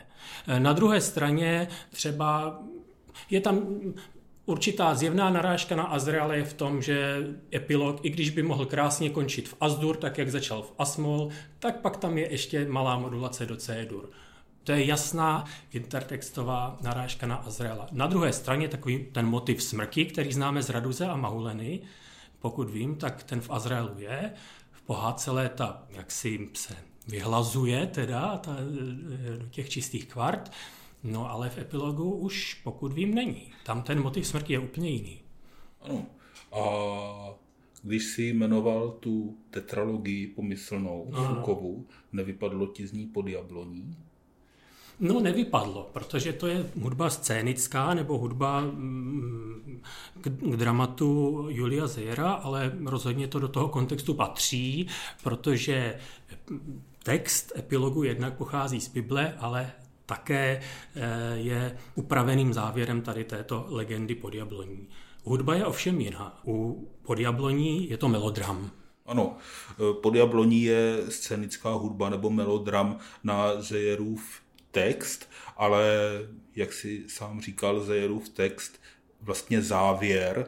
Na 0.59 0.73
druhé 0.73 1.01
straně 1.01 1.67
třeba 1.89 2.59
je 3.29 3.41
tam 3.41 3.61
Určitá 4.47 4.95
zjevná 4.95 5.29
narážka 5.29 5.75
na 5.75 5.83
Azrael 5.83 6.31
je 6.31 6.43
v 6.43 6.53
tom, 6.53 6.81
že 6.81 7.27
epilog, 7.53 8.05
i 8.05 8.09
když 8.09 8.29
by 8.29 8.43
mohl 8.43 8.65
krásně 8.65 9.09
končit 9.09 9.49
v 9.49 9.55
Asdur, 9.61 9.97
tak 9.97 10.17
jak 10.17 10.31
začal 10.31 10.61
v 10.61 10.73
Asmol, 10.79 11.29
tak 11.59 11.81
pak 11.81 11.97
tam 11.97 12.17
je 12.17 12.31
ještě 12.31 12.65
malá 12.69 12.97
modulace 12.97 13.45
do 13.45 13.55
C-dur. 13.55 14.09
To 14.63 14.71
je 14.71 14.85
jasná 14.85 15.45
intertextová 15.73 16.77
narážka 16.81 17.27
na 17.27 17.35
Azraela. 17.35 17.87
Na 17.91 18.07
druhé 18.07 18.33
straně 18.33 18.67
takový 18.67 19.05
ten 19.11 19.25
motiv 19.25 19.63
smrky, 19.63 20.05
který 20.05 20.33
známe 20.33 20.63
z 20.63 20.69
Raduze 20.69 21.05
a 21.07 21.15
Mahuleny, 21.15 21.79
pokud 22.39 22.69
vím, 22.69 22.95
tak 22.95 23.23
ten 23.23 23.41
v 23.41 23.51
Azraelu 23.51 23.99
je. 23.99 24.31
V 24.71 24.81
pohádce 24.81 25.31
léta 25.31 25.83
jak 25.89 26.11
si 26.11 26.49
se 26.53 26.75
vyhlazuje 27.07 27.87
teda 27.87 28.37
ta, 28.37 28.55
do 29.37 29.49
těch 29.49 29.69
čistých 29.69 30.05
kvart. 30.05 30.51
No 31.03 31.31
ale 31.31 31.49
v 31.49 31.57
epilogu 31.57 32.11
už, 32.11 32.53
pokud 32.53 32.93
vím, 32.93 33.15
není. 33.15 33.51
Tam 33.65 33.81
ten 33.81 34.01
motiv 34.01 34.27
smrti 34.27 34.53
je 34.53 34.59
úplně 34.59 34.89
jiný. 34.89 35.19
Ano. 35.81 36.05
A 36.51 36.63
když 37.83 38.03
si 38.03 38.23
jmenoval 38.23 38.91
tu 38.91 39.37
tetralogii 39.49 40.27
pomyslnou, 40.27 41.07
no. 41.09 41.35
Fukovu, 41.35 41.85
nevypadlo 42.13 42.67
ti 42.67 42.87
z 42.87 42.91
ní 42.91 43.05
pod 43.05 43.27
jabloní? 43.27 43.97
No 44.99 45.19
nevypadlo, 45.19 45.89
protože 45.93 46.33
to 46.33 46.47
je 46.47 46.69
hudba 46.81 47.09
scénická 47.09 47.93
nebo 47.93 48.17
hudba 48.17 48.61
mm, 48.61 49.81
k, 50.21 50.29
k 50.29 50.55
dramatu 50.55 51.45
Julia 51.49 51.87
Zejera, 51.87 52.31
ale 52.31 52.71
rozhodně 52.85 53.27
to 53.27 53.39
do 53.39 53.47
toho 53.47 53.69
kontextu 53.69 54.13
patří, 54.13 54.87
protože 55.23 55.99
text 57.03 57.51
epilogu 57.57 58.03
jednak 58.03 58.37
pochází 58.37 58.81
z 58.81 58.87
Bible, 58.87 59.33
ale 59.39 59.71
také 60.07 60.61
eh, 60.95 61.01
je 61.33 61.77
upraveným 61.95 62.53
závěrem 62.53 63.01
tady 63.01 63.23
této 63.23 63.65
legendy 63.69 64.15
podjabloní. 64.15 64.89
Hudba 65.23 65.55
je 65.55 65.65
ovšem 65.65 66.01
jiná. 66.01 66.41
U 66.47 66.87
podjabloní 67.01 67.89
je 67.89 67.97
to 67.97 68.07
melodram. 68.07 68.71
Ano, 69.05 69.37
eh, 69.71 69.93
podjabloní 70.01 70.63
je 70.63 70.97
scénická 71.09 71.69
hudba 71.69 72.09
nebo 72.09 72.29
melodram 72.29 72.97
na 73.23 73.61
Zejerův 73.61 74.41
text, 74.71 75.29
ale 75.57 75.83
jak 76.55 76.73
si 76.73 77.03
sám 77.07 77.41
říkal, 77.41 77.81
Zejerův 77.81 78.29
text, 78.29 78.81
vlastně 79.21 79.61
závěr 79.61 80.47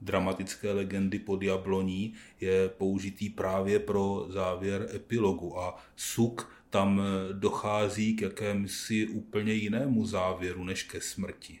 dramatické 0.00 0.72
legendy 0.72 1.18
pod 1.18 1.42
Jabloní 1.42 2.14
je 2.40 2.68
použitý 2.68 3.30
právě 3.30 3.78
pro 3.78 4.26
závěr 4.28 4.88
epilogu 4.94 5.60
a 5.60 5.76
Suk 5.96 6.55
tam 6.76 7.00
eh, 7.00 7.32
dochází 7.32 8.16
k 8.16 8.22
jakémsi 8.22 9.08
úplně 9.08 9.52
jinému 9.52 10.06
závěru 10.06 10.64
než 10.64 10.82
ke 10.82 11.00
smrti. 11.00 11.58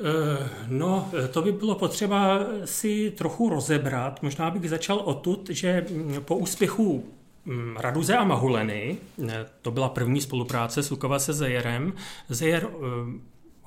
Eh, 0.00 0.48
no, 0.68 1.10
to 1.30 1.42
by 1.42 1.52
bylo 1.52 1.74
potřeba 1.74 2.40
si 2.64 3.10
trochu 3.10 3.48
rozebrat. 3.48 4.22
Možná 4.22 4.50
bych 4.50 4.70
začal 4.70 4.98
odtud, 4.98 5.50
že 5.50 5.86
mm, 5.90 6.14
po 6.20 6.36
úspěchu 6.36 7.04
mm, 7.44 7.76
Raduze 7.76 8.16
a 8.16 8.24
Mahuleny, 8.24 8.98
eh, 9.28 9.46
to 9.62 9.70
byla 9.70 9.88
první 9.88 10.20
spolupráce 10.20 10.82
Sukova 10.82 11.18
se 11.18 11.32
Zejerem, 11.32 11.92
Zejer 12.28 12.68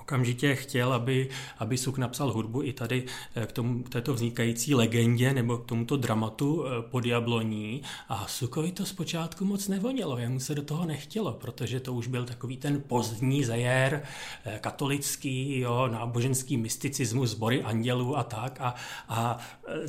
okamžitě 0.01 0.55
chtěl, 0.55 0.93
aby, 0.93 1.29
aby 1.57 1.77
Suk 1.77 1.97
napsal 1.97 2.31
hudbu 2.31 2.63
i 2.63 2.73
tady 2.73 3.03
eh, 3.35 3.45
k, 3.45 3.51
tomu, 3.51 3.83
k 3.83 3.89
této 3.89 4.13
vznikající 4.13 4.75
legendě 4.75 5.33
nebo 5.33 5.57
k 5.57 5.65
tomuto 5.65 5.97
dramatu 5.97 6.65
eh, 6.65 6.81
pod 6.81 7.05
Jabloní 7.05 7.81
a 8.09 8.27
Sukovi 8.27 8.71
to 8.71 8.85
zpočátku 8.85 9.45
moc 9.45 9.67
nevonilo, 9.67 10.17
jemu 10.17 10.39
se 10.39 10.55
do 10.55 10.61
toho 10.61 10.85
nechtělo, 10.85 11.33
protože 11.33 11.79
to 11.79 11.93
už 11.93 12.07
byl 12.07 12.25
takový 12.25 12.57
ten 12.57 12.81
pozdní 12.87 13.43
zajer, 13.43 14.03
eh, 14.45 14.59
katolický, 14.61 15.59
jo, 15.59 15.87
náboženský 15.91 16.57
mysticismus, 16.57 17.29
sbory 17.29 17.63
andělů 17.63 18.17
a 18.17 18.23
tak. 18.23 18.61
A, 18.61 18.75
a 19.09 19.37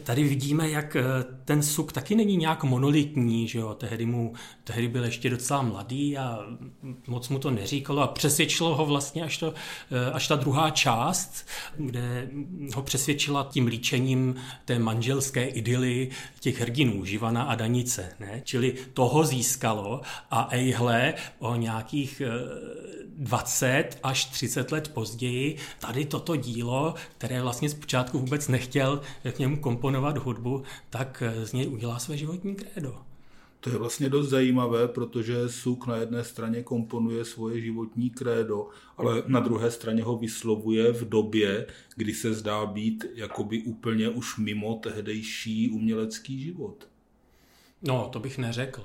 tady 0.03 0.23
vidíme, 0.23 0.71
jak 0.71 0.97
ten 1.45 1.63
Suk 1.63 1.93
taky 1.93 2.15
není 2.15 2.37
nějak 2.37 2.65
monolitní, 2.65 3.49
že 3.49 3.59
jo, 3.59 3.75
tehdy, 3.75 4.07
mu, 4.07 4.33
tehdy 4.65 4.89
byl 4.89 5.05
ještě 5.05 5.31
docela 5.31 5.63
mladý 5.63 6.19
a 6.19 6.39
moc 7.07 7.29
mu 7.29 7.39
to 7.39 7.51
neříkalo 7.51 8.03
a 8.03 8.07
přesvědčilo 8.07 8.77
ho 8.77 8.87
vlastně 8.87 9.23
až 9.25 9.39
to 9.39 9.55
až 10.13 10.29
ta 10.29 10.37
druhá 10.37 10.71
část, 10.71 11.47
kde 11.77 12.29
ho 12.75 12.83
přesvědčila 12.83 13.49
tím 13.51 13.67
líčením 13.67 14.35
té 14.65 14.79
manželské 14.79 15.45
idyly 15.45 16.11
těch 16.41 16.61
hrdinů, 16.61 17.05
Živana 17.05 17.43
a 17.43 17.55
Danice. 17.55 18.13
Ne? 18.21 18.41
Čili 18.45 18.75
toho 18.93 19.25
získalo 19.25 20.01
a 20.31 20.49
ejhle 20.51 21.15
o 21.39 21.57
nějakých 21.57 22.23
20 23.19 23.67
eh, 23.69 23.89
až 24.03 24.25
30 24.25 24.73
let 24.73 24.89
později 24.89 25.57
tady 25.79 26.05
toto 26.05 26.37
dílo, 26.37 26.95
které 27.19 27.43
vlastně 27.43 27.69
zpočátku 27.71 28.19
vůbec 28.19 28.49
nechtěl 28.49 29.01
k 29.33 29.39
němu 29.39 29.57
komponovat 29.57 30.19
hudbu, 30.19 30.63
tak 30.91 31.23
eh, 31.27 31.47
z 31.47 31.53
něj 31.53 31.69
udělá 31.69 31.99
své 31.99 32.17
životní 32.17 32.55
krédo. 32.55 33.12
To 33.63 33.71
je 33.71 33.79
vlastně 33.79 34.09
dost 34.09 34.29
zajímavé, 34.29 34.89
protože 34.89 35.49
Suk 35.49 35.87
na 35.87 35.97
jedné 35.97 36.25
straně 36.25 36.63
komponuje 36.63 37.25
svoje 37.25 37.61
životní 37.61 38.11
krédo, 38.11 38.69
ale 38.97 39.23
na 39.27 39.41
druhé 39.41 39.71
straně 39.71 40.03
ho 40.03 40.19
vyslovuje 40.19 40.93
v 40.93 41.09
době, 41.09 41.67
kdy 41.97 42.15
se 42.15 42.35
zdá 42.35 42.67
být 42.67 43.05
jakoby 43.15 43.63
úplně 43.63 44.09
už 44.09 44.39
mimo 44.39 44.75
tehdejší 44.75 45.71
umělecký 45.71 46.43
život. 46.43 46.92
No, 47.85 48.09
to 48.13 48.21
bych 48.21 48.39
neřekl. 48.39 48.83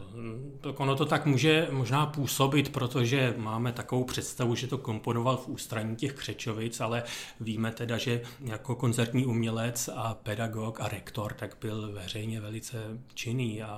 Tak 0.62 0.80
ono 0.80 0.96
to 0.96 1.06
tak 1.06 1.26
může 1.26 1.68
možná 1.72 2.06
působit, 2.06 2.70
protože 2.70 3.34
máme 3.38 3.72
takovou 3.72 4.04
představu, 4.04 4.56
že 4.56 4.68
to 4.68 4.78
komponoval 4.78 5.38
v 5.38 5.48
ústraní 5.48 5.96
těch 5.96 6.14
Křečovic, 6.14 6.80
ale 6.82 7.04
víme 7.40 7.72
teda, 7.72 7.98
že 7.98 8.22
jako 8.42 8.76
koncertní 8.76 9.26
umělec 9.26 9.90
a 9.96 10.14
pedagog 10.14 10.82
a 10.82 10.88
rektor 10.88 11.34
tak 11.34 11.58
byl 11.62 11.92
veřejně 11.92 12.42
velice 12.42 12.78
činný 13.14 13.64
a 13.64 13.70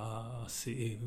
asi 0.46 0.70
i 0.70 1.00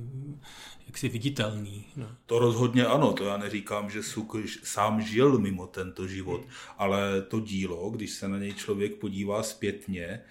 jaksi 0.87 1.09
viditelný. 1.09 1.85
No. 1.95 2.07
To 2.25 2.39
rozhodně 2.39 2.85
ano, 2.85 3.13
to 3.13 3.25
já 3.25 3.37
neříkám, 3.37 3.89
že 3.89 4.03
Suk 4.03 4.35
sám 4.63 5.01
žil 5.01 5.39
mimo 5.39 5.67
tento 5.67 6.07
život, 6.07 6.41
hmm. 6.41 6.49
ale 6.77 7.21
to 7.21 7.39
dílo, 7.39 7.89
když 7.89 8.11
se 8.11 8.27
na 8.27 8.37
něj 8.37 8.53
člověk 8.53 8.95
podívá 8.95 9.43
zpětně, 9.43 10.05
eh, 10.05 10.21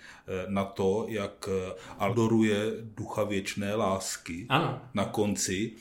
na 0.49 0.65
to, 0.65 1.07
jak 1.09 1.49
eh, 1.49 1.75
adoruje 1.99 2.73
ducha 2.81 3.25
věčné 3.25 3.72
lásky 3.75 4.47
ano. 4.49 4.81
na 4.95 5.05
konci 5.05 5.73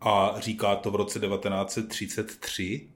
a 0.00 0.34
říká 0.38 0.76
to 0.76 0.90
v 0.90 0.94
roce 0.94 1.20
1933, 1.20 2.88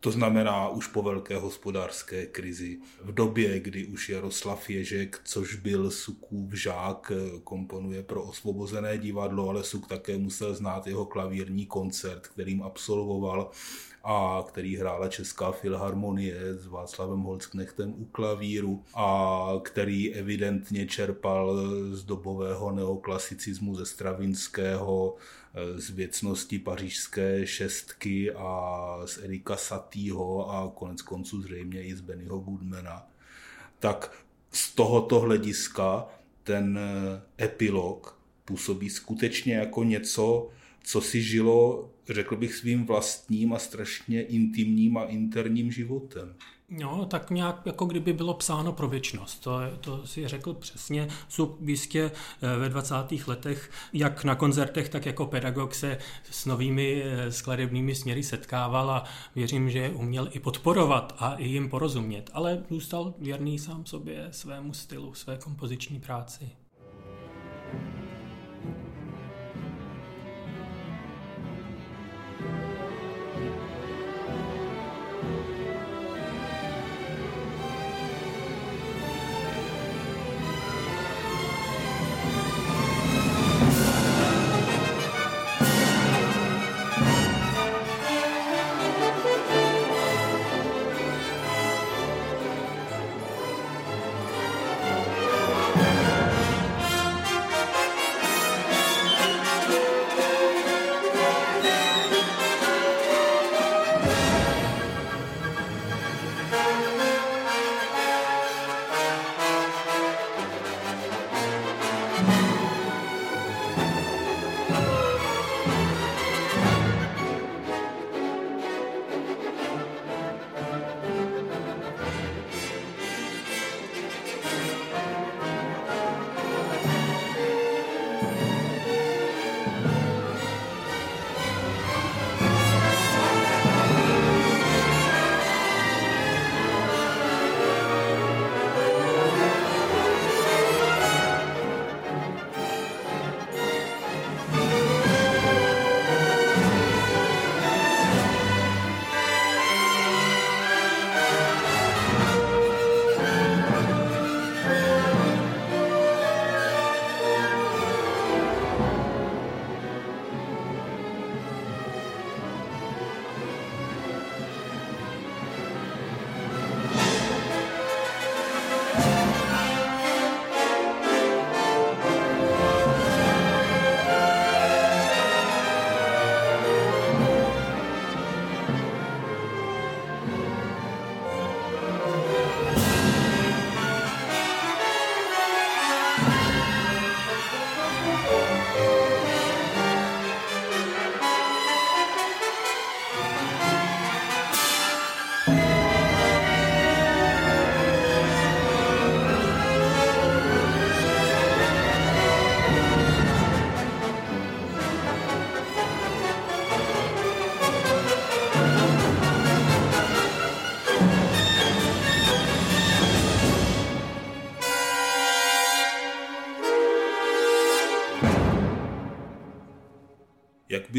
to 0.00 0.10
znamená 0.10 0.68
už 0.68 0.86
po 0.86 1.02
velké 1.02 1.36
hospodářské 1.36 2.26
krizi, 2.26 2.78
v 3.02 3.14
době, 3.14 3.60
kdy 3.60 3.86
už 3.86 4.08
Jaroslav 4.08 4.70
Ježek, 4.70 5.20
což 5.24 5.54
byl 5.54 5.90
Sukův 5.90 6.52
žák, 6.52 7.12
komponuje 7.44 8.02
pro 8.02 8.22
osvobozené 8.22 8.98
divadlo, 8.98 9.48
ale 9.48 9.64
Suk 9.64 9.86
také 9.86 10.18
musel 10.18 10.54
znát 10.54 10.86
jeho 10.86 11.06
klavírní 11.06 11.66
koncert, 11.66 12.26
kterým 12.26 12.62
absolvoval 12.62 13.50
a 14.04 14.44
který 14.48 14.76
hrála 14.76 15.08
Česká 15.08 15.52
filharmonie 15.52 16.54
s 16.54 16.66
Václavem 16.66 17.20
Holzknechtem 17.20 17.94
u 17.98 18.04
klavíru 18.04 18.84
a 18.94 19.52
který 19.62 20.14
evidentně 20.14 20.86
čerpal 20.86 21.56
z 21.92 22.04
dobového 22.04 22.72
neoklasicismu 22.72 23.74
ze 23.74 23.86
Stravinského, 23.86 25.16
z 25.76 25.90
věcnosti 25.90 26.58
pařížské 26.58 27.46
šestky 27.46 28.32
a 28.32 29.00
z 29.04 29.18
Erika 29.18 29.56
Satýho 29.56 30.50
a 30.50 30.72
konec 30.74 31.02
konců 31.02 31.42
zřejmě 31.42 31.82
i 31.82 31.96
z 31.96 32.00
Bennyho 32.00 32.38
Goodmana. 32.38 33.06
Tak 33.78 34.12
z 34.52 34.74
tohoto 34.74 35.20
hlediska 35.20 36.06
ten 36.42 36.78
epilog 37.40 38.18
působí 38.44 38.90
skutečně 38.90 39.54
jako 39.54 39.84
něco, 39.84 40.48
co 40.82 41.00
si 41.00 41.22
žilo, 41.22 41.90
řekl 42.14 42.36
bych, 42.36 42.54
svým 42.54 42.86
vlastním 42.86 43.52
a 43.52 43.58
strašně 43.58 44.22
intimním 44.22 44.96
a 44.96 45.04
interním 45.04 45.72
životem. 45.72 46.34
No, 46.70 47.04
tak 47.04 47.30
nějak 47.30 47.66
jako 47.66 47.86
kdyby 47.86 48.12
bylo 48.12 48.34
psáno 48.34 48.72
pro 48.72 48.88
věčnost. 48.88 49.42
To, 49.42 49.52
to 49.80 50.06
si 50.06 50.28
řekl 50.28 50.54
přesně. 50.54 51.08
Jsou 51.28 51.56
jistě 51.60 52.10
eh, 52.42 52.58
ve 52.58 52.68
20. 52.68 52.94
letech, 53.26 53.70
jak 53.92 54.24
na 54.24 54.34
koncertech, 54.34 54.88
tak 54.88 55.06
jako 55.06 55.26
pedagog 55.26 55.74
se 55.74 55.98
s 56.30 56.46
novými 56.46 57.02
eh, 57.04 57.32
skladebnými 57.32 57.94
směry 57.94 58.22
setkával 58.22 58.90
a 58.90 59.04
věřím, 59.34 59.70
že 59.70 59.90
uměl 59.90 60.28
i 60.32 60.40
podporovat 60.40 61.14
a 61.18 61.34
i 61.34 61.48
jim 61.48 61.68
porozumět. 61.68 62.30
Ale 62.32 62.62
zůstal 62.70 63.14
věrný 63.18 63.58
sám 63.58 63.86
sobě, 63.86 64.28
svému 64.30 64.74
stylu, 64.74 65.14
své 65.14 65.36
kompoziční 65.36 66.00
práci. 66.00 66.50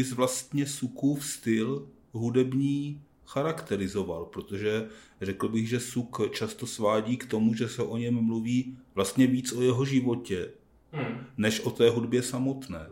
Bys 0.00 0.12
vlastně 0.12 0.66
Sukův 0.66 1.26
styl 1.26 1.88
hudební 2.12 3.02
charakterizoval, 3.26 4.24
protože 4.24 4.88
řekl 5.22 5.48
bych, 5.48 5.68
že 5.68 5.80
Suk 5.80 6.20
často 6.32 6.66
svádí 6.66 7.16
k 7.16 7.26
tomu, 7.26 7.54
že 7.54 7.68
se 7.68 7.82
o 7.82 7.96
něm 7.96 8.14
mluví 8.14 8.78
vlastně 8.94 9.26
víc 9.26 9.52
o 9.52 9.62
jeho 9.62 9.84
životě, 9.84 10.50
hmm. 10.92 11.26
než 11.36 11.60
o 11.60 11.70
té 11.70 11.90
hudbě 11.90 12.22
samotné. 12.22 12.86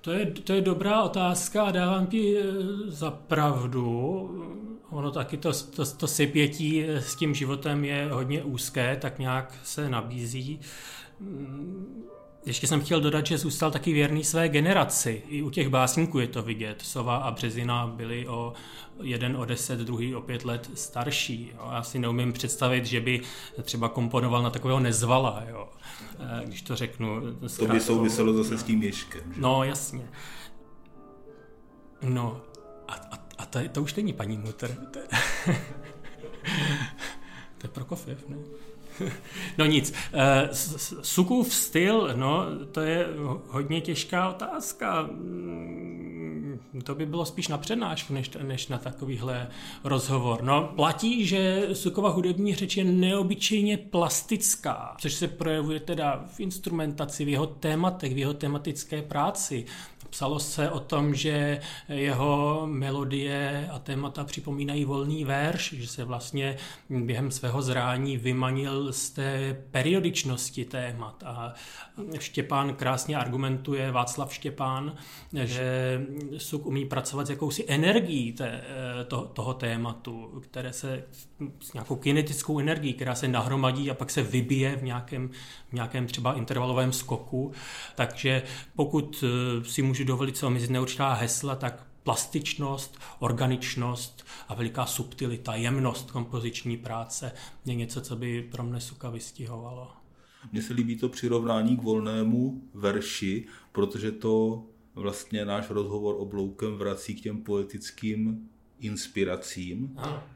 To 0.00 0.12
je, 0.12 0.26
to 0.26 0.52
je 0.52 0.60
dobrá 0.60 1.02
otázka 1.02 1.64
a 1.64 1.70
dávám 1.70 2.06
ti 2.06 2.38
eh, 2.38 2.42
za 2.86 3.10
pravdu. 3.10 3.88
Ono 4.90 5.10
taky 5.10 5.36
to, 5.36 5.52
to, 5.52 5.86
to 5.96 6.06
sypětí 6.06 6.84
s 6.84 7.16
tím 7.16 7.34
životem 7.34 7.84
je 7.84 8.08
hodně 8.12 8.42
úzké, 8.42 8.96
tak 8.96 9.18
nějak 9.18 9.54
se 9.62 9.88
nabízí. 9.88 10.60
Ještě 12.46 12.66
jsem 12.66 12.80
chtěl 12.80 13.00
dodat, 13.00 13.26
že 13.26 13.38
zůstal 13.38 13.70
taky 13.70 13.92
věrný 13.92 14.24
své 14.24 14.48
generaci. 14.48 15.22
I 15.28 15.42
u 15.42 15.50
těch 15.50 15.68
básníků 15.68 16.18
je 16.18 16.26
to 16.26 16.42
vidět. 16.42 16.82
Sova 16.82 17.16
a 17.16 17.30
Březina 17.30 17.86
byli 17.86 18.28
o 18.28 18.52
jeden 19.02 19.36
o 19.36 19.44
deset, 19.44 19.78
druhý 19.78 20.14
o 20.14 20.20
pět 20.20 20.44
let 20.44 20.70
starší. 20.74 21.52
Jo. 21.54 21.68
Já 21.72 21.82
si 21.82 21.98
neumím 21.98 22.32
představit, 22.32 22.86
že 22.86 23.00
by 23.00 23.20
třeba 23.62 23.88
komponoval 23.88 24.42
na 24.42 24.50
takového 24.50 24.80
nezvala, 24.80 25.42
jo. 25.48 25.68
Eh, 26.18 26.46
když 26.46 26.62
to 26.62 26.76
řeknu. 26.76 27.20
To 27.58 27.66
by 27.66 27.80
souviselo 27.80 28.32
zase 28.32 28.58
s 28.58 28.62
tím 28.62 28.82
Ježkem. 28.82 29.34
Že? 29.34 29.40
No, 29.40 29.64
jasně. 29.64 30.08
No, 32.02 32.40
a, 32.88 32.94
a, 32.94 33.18
a 33.38 33.46
to, 33.46 33.58
to 33.72 33.82
už 33.82 33.94
není 33.94 34.12
paní 34.12 34.36
Mutter. 34.38 34.76
To, 34.90 34.98
to 37.58 37.64
je 37.64 37.68
Prokofiev, 37.72 38.28
ne? 38.28 38.36
No 39.58 39.64
nic, 39.64 39.94
eh, 40.12 40.48
Sukův 41.02 41.54
styl, 41.54 42.12
no, 42.16 42.46
to 42.72 42.80
je 42.80 43.06
hodně 43.48 43.80
těžká 43.80 44.28
otázka. 44.28 45.02
Mm, 45.02 46.60
to 46.84 46.94
by 46.94 47.06
bylo 47.06 47.24
spíš 47.24 47.48
na 47.48 47.58
přednášku, 47.58 48.12
než, 48.12 48.30
než 48.42 48.68
na 48.68 48.78
takovýhle 48.78 49.48
rozhovor. 49.84 50.42
No, 50.42 50.72
platí, 50.76 51.26
že 51.26 51.68
Sukova 51.72 52.10
hudební 52.10 52.54
řeč 52.54 52.76
je 52.76 52.84
neobyčejně 52.84 53.76
plastická, 53.76 54.96
což 55.00 55.14
se 55.14 55.28
projevuje 55.28 55.80
teda 55.80 56.24
v 56.34 56.40
instrumentaci, 56.40 57.24
v 57.24 57.28
jeho 57.28 57.46
tématech, 57.46 58.14
v 58.14 58.18
jeho 58.18 58.34
tematické 58.34 59.02
práci. 59.02 59.64
Psalo 60.14 60.38
se 60.38 60.70
o 60.70 60.80
tom, 60.80 61.14
že 61.14 61.60
jeho 61.88 62.62
melodie 62.66 63.68
a 63.72 63.78
témata 63.78 64.24
připomínají 64.24 64.84
volný 64.84 65.24
verš, 65.24 65.72
že 65.72 65.86
se 65.86 66.04
vlastně 66.04 66.56
během 66.90 67.30
svého 67.30 67.62
zrání 67.62 68.16
vymanil 68.16 68.92
z 68.92 69.10
té 69.10 69.56
periodičnosti 69.70 70.64
témat. 70.64 71.22
A 71.26 71.54
Štěpán 72.18 72.74
krásně 72.74 73.16
argumentuje, 73.16 73.90
Václav 73.90 74.34
Štěpán, 74.34 74.94
že 75.32 76.00
Suk 76.38 76.66
umí 76.66 76.84
pracovat 76.84 77.26
s 77.26 77.30
jakousi 77.30 77.64
energií 77.68 78.32
té, 78.32 78.60
to, 79.08 79.22
toho 79.22 79.54
tématu, 79.54 80.42
které 80.42 80.72
se 80.72 81.04
s 81.60 81.72
nějakou 81.72 81.96
kinetickou 81.96 82.58
energií, 82.58 82.94
která 82.94 83.14
se 83.14 83.28
nahromadí 83.28 83.90
a 83.90 83.94
pak 83.94 84.10
se 84.10 84.22
vybije 84.22 84.76
v 84.76 84.82
nějakém, 84.82 85.30
v 85.68 85.72
nějakém 85.72 86.06
třeba 86.06 86.34
intervalovém 86.34 86.92
skoku. 86.92 87.52
Takže 87.94 88.42
pokud 88.76 89.24
si 89.62 89.82
můžu 89.82 90.03
dovolit 90.04 90.36
si 90.36 90.46
omezit 90.46 90.70
neurčitá 90.70 91.12
hesla, 91.12 91.56
tak 91.56 91.86
plastičnost, 92.02 92.98
organičnost 93.18 94.24
a 94.48 94.54
veliká 94.54 94.86
subtilita, 94.86 95.54
jemnost 95.54 96.10
kompoziční 96.10 96.76
práce 96.76 97.32
je 97.64 97.74
něco, 97.74 98.00
co 98.00 98.16
by 98.16 98.42
pro 98.42 98.62
mne 98.62 98.80
Suka 98.80 99.10
vystihovalo. 99.10 99.90
Mně 100.52 100.62
se 100.62 100.72
líbí 100.72 100.96
to 100.96 101.08
přirovnání 101.08 101.76
k 101.76 101.82
volnému 101.82 102.62
verši, 102.74 103.46
protože 103.72 104.12
to 104.12 104.64
vlastně 104.94 105.44
náš 105.44 105.70
rozhovor 105.70 106.16
obloukem 106.18 106.74
vrací 106.74 107.14
k 107.14 107.20
těm 107.20 107.42
poetickým 107.42 108.48
inspiracím. 108.80 109.94
Aha. 109.96 110.26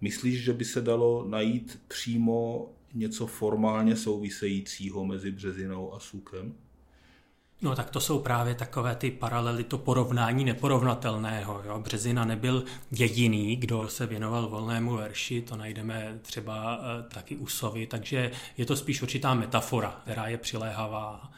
Myslíš, 0.00 0.44
že 0.44 0.52
by 0.52 0.64
se 0.64 0.80
dalo 0.80 1.24
najít 1.28 1.80
přímo 1.88 2.68
něco 2.94 3.26
formálně 3.26 3.96
souvisejícího 3.96 5.04
mezi 5.04 5.30
Březinou 5.30 5.94
a 5.94 6.00
Sukem? 6.00 6.54
No 7.62 7.76
tak 7.76 7.90
to 7.90 8.00
jsou 8.00 8.18
právě 8.18 8.54
takové 8.54 8.94
ty 8.94 9.10
paralely, 9.10 9.64
to 9.64 9.78
porovnání 9.78 10.44
neporovnatelného. 10.44 11.62
Jo? 11.64 11.78
Březina 11.78 12.24
nebyl 12.24 12.64
jediný, 12.90 13.56
kdo 13.56 13.88
se 13.88 14.06
věnoval 14.06 14.48
volnému 14.48 14.96
verši, 14.96 15.42
to 15.42 15.56
najdeme 15.56 16.18
třeba 16.22 16.78
e, 16.78 17.14
taky 17.14 17.36
u 17.36 17.46
Sovy, 17.46 17.86
takže 17.86 18.30
je 18.56 18.66
to 18.66 18.76
spíš 18.76 19.02
určitá 19.02 19.34
metafora, 19.34 20.00
která 20.02 20.28
je 20.28 20.38
přiléhavá 20.38 21.32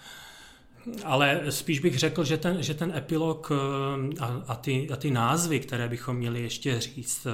ale 1.04 1.40
spíš 1.50 1.80
bych 1.80 1.98
řekl, 1.98 2.24
že 2.24 2.36
ten, 2.36 2.62
že 2.62 2.74
ten 2.74 2.92
epilog 2.96 3.52
eh, 3.52 4.20
a, 4.20 4.42
a, 4.46 4.54
ty, 4.54 4.88
a 4.90 4.96
ty 4.96 5.10
názvy, 5.10 5.60
které 5.60 5.88
bychom 5.88 6.16
měli 6.16 6.42
ještě 6.42 6.80
říct, 6.80 7.26
eh, 7.26 7.30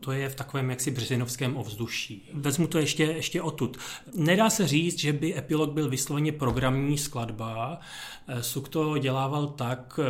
to 0.00 0.12
je 0.12 0.28
v 0.28 0.34
takovém 0.34 0.70
jaksi 0.70 0.90
březinovském 0.90 1.56
ovzduší. 1.56 2.30
Vezmu 2.34 2.66
to 2.66 2.78
ještě, 2.78 3.04
ještě 3.04 3.42
odtud. 3.42 3.76
Nedá 4.14 4.50
se 4.50 4.66
říct, 4.66 4.98
že 4.98 5.12
by 5.12 5.38
epilog 5.38 5.72
byl 5.72 5.88
vysloveně 5.88 6.32
programní 6.32 6.98
skladba. 6.98 7.80
Eh, 8.28 8.42
Suk 8.42 8.68
to 8.68 8.98
dělával 8.98 9.46
tak, 9.46 10.00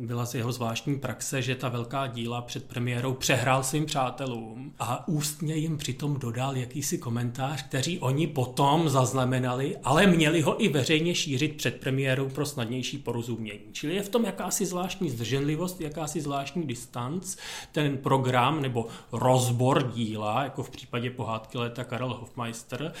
byla 0.00 0.26
z 0.26 0.34
jeho 0.34 0.52
zvláštní 0.52 0.98
praxe, 0.98 1.42
že 1.42 1.54
ta 1.54 1.68
velká 1.68 2.06
díla 2.06 2.42
před 2.42 2.64
premiérou 2.64 3.14
přehrál 3.14 3.62
svým 3.62 3.86
přátelům 3.86 4.72
a 4.78 5.08
ústně 5.08 5.54
jim 5.54 5.78
přitom 5.78 6.18
dodal 6.18 6.56
jakýsi 6.56 6.98
komentář, 6.98 7.62
který 7.62 7.98
oni 7.98 8.26
potom 8.26 8.88
zaznamenali, 8.88 9.76
ale 9.84 10.06
měli 10.06 10.40
ho 10.40 10.64
i 10.64 10.68
veřejně 10.68 11.14
šířit 11.14 11.56
před 11.56 11.80
premiérou 11.80 12.27
pro 12.28 12.46
snadnější 12.46 12.98
porozumění. 12.98 13.60
Čili 13.72 13.94
je 13.94 14.02
v 14.02 14.08
tom 14.08 14.24
jakási 14.24 14.66
zvláštní 14.66 15.10
zdrženlivost, 15.10 15.80
jakási 15.80 16.20
zvláštní 16.20 16.66
distanc. 16.66 17.36
Ten 17.72 17.98
program 17.98 18.62
nebo 18.62 18.86
rozbor 19.12 19.92
díla, 19.94 20.44
jako 20.44 20.62
v 20.62 20.70
případě 20.70 21.10
pohádky 21.10 21.58
léta 21.58 21.84
Karel 21.84 22.14
Hofmeister, 22.14 22.92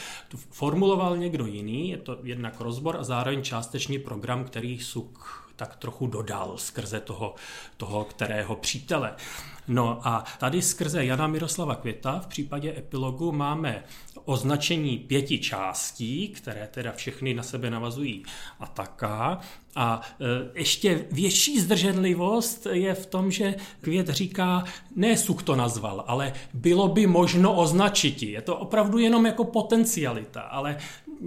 formuloval 0.50 1.16
někdo 1.16 1.46
jiný, 1.46 1.90
je 1.90 1.96
to 1.96 2.18
jednak 2.22 2.60
rozbor 2.60 2.96
a 2.96 3.04
zároveň 3.04 3.42
částečně 3.42 3.98
program, 3.98 4.44
který 4.44 4.78
Suk 4.78 5.47
tak 5.58 5.76
trochu 5.76 6.06
dodal 6.06 6.58
skrze 6.58 7.00
toho, 7.00 7.34
toho 7.76 8.04
kterého 8.04 8.56
přítele. 8.56 9.14
No 9.68 10.08
a 10.08 10.24
tady 10.38 10.62
skrze 10.62 11.04
Jana 11.04 11.26
Miroslava 11.26 11.74
Květa 11.74 12.18
v 12.18 12.26
případě 12.26 12.74
epilogu 12.78 13.32
máme 13.32 13.84
označení 14.24 14.98
pěti 14.98 15.38
částí, 15.38 16.28
které 16.28 16.68
teda 16.70 16.92
všechny 16.92 17.34
na 17.34 17.42
sebe 17.42 17.70
navazují 17.70 18.22
a 18.60 18.66
taká. 18.66 19.40
A 19.76 20.00
e, 20.20 20.58
ještě 20.58 21.06
větší 21.12 21.60
zdrženlivost 21.60 22.66
je 22.70 22.94
v 22.94 23.06
tom, 23.06 23.30
že 23.30 23.54
Květ 23.80 24.08
říká, 24.08 24.64
ne 24.96 25.16
Suk 25.16 25.42
to 25.42 25.56
nazval, 25.56 26.04
ale 26.06 26.32
bylo 26.54 26.88
by 26.88 27.06
možno 27.06 27.54
označit. 27.54 28.22
Je 28.22 28.42
to 28.42 28.56
opravdu 28.56 28.98
jenom 28.98 29.26
jako 29.26 29.44
potencialita, 29.44 30.40
ale 30.40 30.76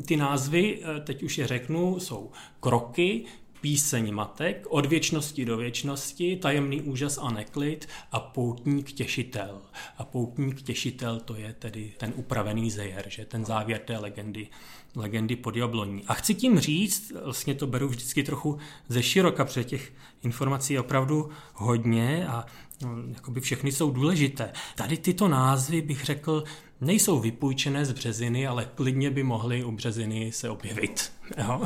ty 0.05 0.17
názvy, 0.17 0.79
e, 0.83 0.99
teď 0.99 1.23
už 1.23 1.37
je 1.37 1.47
řeknu, 1.47 1.99
jsou 1.99 2.31
kroky, 2.59 3.25
píseň 3.61 4.13
matek, 4.13 4.67
od 4.69 4.85
věčnosti 4.85 5.45
do 5.45 5.57
věčnosti, 5.57 6.37
tajemný 6.37 6.81
úžas 6.81 7.17
a 7.21 7.31
neklid 7.31 7.87
a 8.11 8.19
poutník 8.19 8.91
těšitel. 8.91 9.61
A 9.97 10.03
poutník 10.03 10.61
těšitel 10.61 11.19
to 11.19 11.35
je 11.35 11.53
tedy 11.53 11.93
ten 11.97 12.13
upravený 12.15 12.71
zejer, 12.71 13.05
že 13.07 13.25
ten 13.25 13.45
závěr 13.45 13.79
té 13.79 13.97
legendy, 13.97 14.47
legendy 14.95 15.35
pod 15.35 15.55
jabloní. 15.55 16.03
A 16.07 16.13
chci 16.13 16.35
tím 16.35 16.59
říct, 16.59 17.13
vlastně 17.25 17.55
to 17.55 17.67
beru 17.67 17.87
vždycky 17.87 18.23
trochu 18.23 18.57
ze 18.89 19.03
široka, 19.03 19.45
protože 19.45 19.63
těch 19.63 19.93
informací 20.23 20.73
je 20.73 20.79
opravdu 20.79 21.29
hodně 21.53 22.27
a 22.27 22.45
no, 22.81 22.89
jakoby 23.15 23.41
všechny 23.41 23.71
jsou 23.71 23.91
důležité. 23.91 24.53
Tady 24.75 24.97
tyto 24.97 25.27
názvy 25.27 25.81
bych 25.81 26.05
řekl, 26.05 26.43
nejsou 26.81 27.19
vypůjčené 27.19 27.85
z 27.85 27.91
březiny, 27.91 28.47
ale 28.47 28.69
klidně 28.75 29.11
by 29.11 29.23
mohly 29.23 29.63
u 29.63 29.71
březiny 29.71 30.31
se 30.31 30.49
objevit. 30.49 31.11
Jo? 31.37 31.61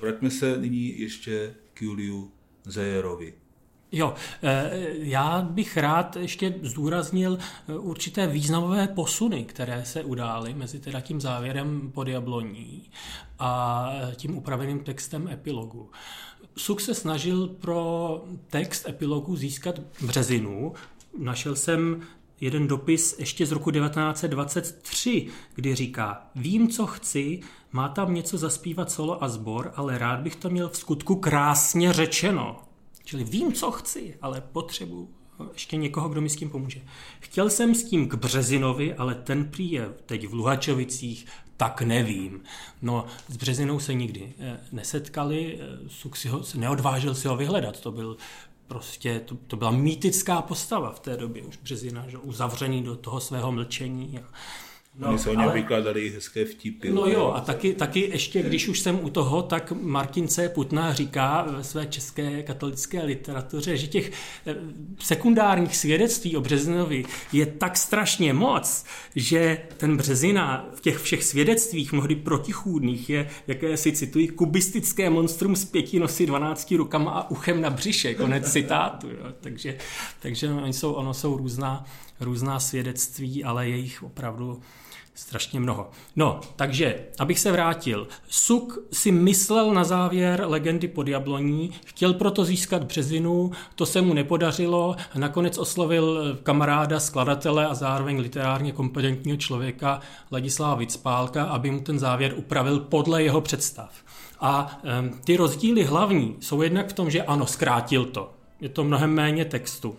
Vraťme 0.00 0.30
se 0.30 0.58
nyní 0.58 1.00
ještě 1.00 1.54
k 1.74 1.82
Juliu 1.82 2.32
Zejerovi. 2.64 3.34
Jo, 3.92 4.14
eh, 4.42 4.70
já 4.92 5.42
bych 5.42 5.76
rád 5.76 6.16
ještě 6.16 6.54
zdůraznil 6.62 7.38
eh, 7.68 7.74
určité 7.78 8.26
významové 8.26 8.88
posuny, 8.88 9.44
které 9.44 9.84
se 9.84 10.04
udály 10.04 10.54
mezi 10.54 10.80
teda 10.80 11.00
tím 11.00 11.20
závěrem 11.20 11.90
pod 11.94 12.08
jabloní 12.08 12.90
a 13.38 13.92
tím 14.16 14.36
upraveným 14.36 14.80
textem 14.80 15.28
epilogu. 15.28 15.90
Suk 16.56 16.80
se 16.80 16.94
snažil 16.94 17.48
pro 17.48 18.24
text 18.46 18.88
epilogu 18.88 19.36
získat 19.36 19.78
březinu. 20.00 20.72
Našel 21.18 21.56
jsem 21.56 22.02
jeden 22.40 22.66
dopis 22.66 23.16
ještě 23.18 23.46
z 23.46 23.52
roku 23.52 23.70
1923, 23.70 25.26
kdy 25.54 25.74
říká, 25.74 26.26
vím, 26.34 26.68
co 26.68 26.86
chci, 26.86 27.40
má 27.72 27.88
tam 27.88 28.14
něco 28.14 28.38
zaspívat 28.38 28.90
solo 28.90 29.24
a 29.24 29.28
sbor, 29.28 29.72
ale 29.76 29.98
rád 29.98 30.20
bych 30.20 30.36
to 30.36 30.50
měl 30.50 30.68
v 30.68 30.76
skutku 30.76 31.16
krásně 31.16 31.92
řečeno. 31.92 32.60
Čili 33.04 33.24
vím, 33.24 33.52
co 33.52 33.70
chci, 33.70 34.14
ale 34.22 34.40
potřebuji 34.52 35.20
ještě 35.52 35.76
někoho, 35.76 36.08
kdo 36.08 36.20
mi 36.20 36.28
s 36.28 36.36
tím 36.36 36.50
pomůže. 36.50 36.80
Chtěl 37.20 37.50
jsem 37.50 37.74
s 37.74 37.84
tím 37.84 38.08
k 38.08 38.14
Březinovi, 38.14 38.94
ale 38.94 39.14
ten 39.14 39.44
prý 39.44 39.72
je 39.72 39.88
teď 40.06 40.28
v 40.28 40.34
Luhačovicích, 40.34 41.26
tak 41.56 41.82
nevím. 41.82 42.42
No, 42.82 43.04
s 43.28 43.36
Březinou 43.36 43.80
se 43.80 43.94
nikdy 43.94 44.32
eh, 44.38 44.60
nesetkali, 44.72 45.58
eh, 45.60 45.88
Suk 45.88 46.16
si 46.16 46.28
ho, 46.28 46.42
neodvážil 46.54 47.14
si 47.14 47.28
ho 47.28 47.36
vyhledat, 47.36 47.80
to 47.80 47.92
byl 47.92 48.16
prostě, 48.70 49.20
to, 49.20 49.36
to 49.46 49.56
byla 49.56 49.70
mýtická 49.70 50.42
postava 50.42 50.92
v 50.92 51.00
té 51.00 51.16
době, 51.16 51.42
už 51.42 51.56
Březina, 51.56 52.08
že 52.08 52.18
uzavřený 52.18 52.82
do 52.82 52.96
toho 52.96 53.20
svého 53.20 53.52
mlčení. 53.52 54.18
A, 54.18 54.22
No, 54.98 55.08
Oni 55.08 55.18
se 55.18 55.30
o 55.30 55.32
něm 55.32 55.42
ale... 55.42 55.54
vykládali 55.54 56.10
hezké 56.10 56.44
vtipy. 56.44 56.90
No 56.90 57.06
jo, 57.06 57.32
a 57.36 57.40
taky, 57.40 57.74
taky 57.74 58.00
ještě, 58.00 58.42
když 58.42 58.68
už 58.68 58.80
jsem 58.80 59.04
u 59.04 59.10
toho, 59.10 59.42
tak 59.42 59.72
Martin 59.72 60.28
C. 60.28 60.48
Putna 60.48 60.94
říká 60.94 61.42
ve 61.42 61.64
své 61.64 61.86
české 61.86 62.42
katolické 62.42 63.04
literatuře, 63.04 63.76
že 63.76 63.86
těch 63.86 64.12
eh, 64.46 64.56
sekundárních 64.98 65.76
svědectví 65.76 66.36
o 66.36 66.40
Březinovi 66.40 67.04
je 67.32 67.46
tak 67.46 67.76
strašně 67.76 68.32
moc, 68.32 68.84
že 69.16 69.62
ten 69.76 69.96
Březina 69.96 70.68
v 70.74 70.80
těch 70.80 70.98
všech 70.98 71.24
svědectvích, 71.24 71.92
mnohdy 71.92 72.16
protichůdných, 72.16 73.10
je, 73.10 73.30
jaké 73.46 73.76
si 73.76 73.92
citují, 73.92 74.28
kubistické 74.28 75.10
monstrum 75.10 75.56
s 75.56 75.64
pěti 75.64 75.98
nosy, 75.98 76.26
dvanácti 76.26 76.76
rukama 76.76 77.10
a 77.10 77.30
uchem 77.30 77.60
na 77.60 77.70
břiše, 77.70 78.14
konec 78.14 78.52
citátu. 78.52 79.08
Jo. 79.08 79.32
Takže, 79.40 79.76
takže 80.20 80.48
ono 80.48 80.66
jsou, 80.66 80.92
ono 80.92 81.14
jsou 81.14 81.36
různá, 81.36 81.84
různá 82.20 82.60
svědectví, 82.60 83.44
ale 83.44 83.68
je 83.68 83.76
jich 83.76 84.02
opravdu 84.02 84.60
strašně 85.20 85.60
mnoho. 85.60 85.90
No, 86.16 86.40
takže, 86.56 87.00
abych 87.18 87.40
se 87.40 87.52
vrátil. 87.52 88.08
Suk 88.28 88.78
si 88.92 89.12
myslel 89.12 89.74
na 89.74 89.84
závěr 89.84 90.44
legendy 90.46 90.88
pod 90.88 91.08
Jabloní, 91.08 91.70
chtěl 91.84 92.14
proto 92.14 92.44
získat 92.44 92.84
březinu, 92.84 93.50
to 93.74 93.86
se 93.86 94.02
mu 94.02 94.14
nepodařilo, 94.14 94.96
nakonec 95.14 95.58
oslovil 95.58 96.38
kamaráda, 96.42 97.00
skladatele 97.00 97.66
a 97.66 97.74
zároveň 97.74 98.20
literárně 98.20 98.72
kompetentního 98.72 99.36
člověka 99.36 100.00
Ladislava 100.32 100.74
Vicpálka, 100.74 101.44
aby 101.44 101.70
mu 101.70 101.80
ten 101.80 101.98
závěr 101.98 102.32
upravil 102.36 102.80
podle 102.80 103.22
jeho 103.22 103.40
představ. 103.40 103.90
A 104.40 104.80
um, 105.00 105.20
ty 105.24 105.36
rozdíly 105.36 105.84
hlavní 105.84 106.36
jsou 106.40 106.62
jednak 106.62 106.88
v 106.88 106.92
tom, 106.92 107.10
že 107.10 107.22
ano, 107.22 107.46
zkrátil 107.46 108.04
to. 108.04 108.32
Je 108.60 108.68
to 108.68 108.84
mnohem 108.84 109.10
méně 109.14 109.44
textu. 109.44 109.96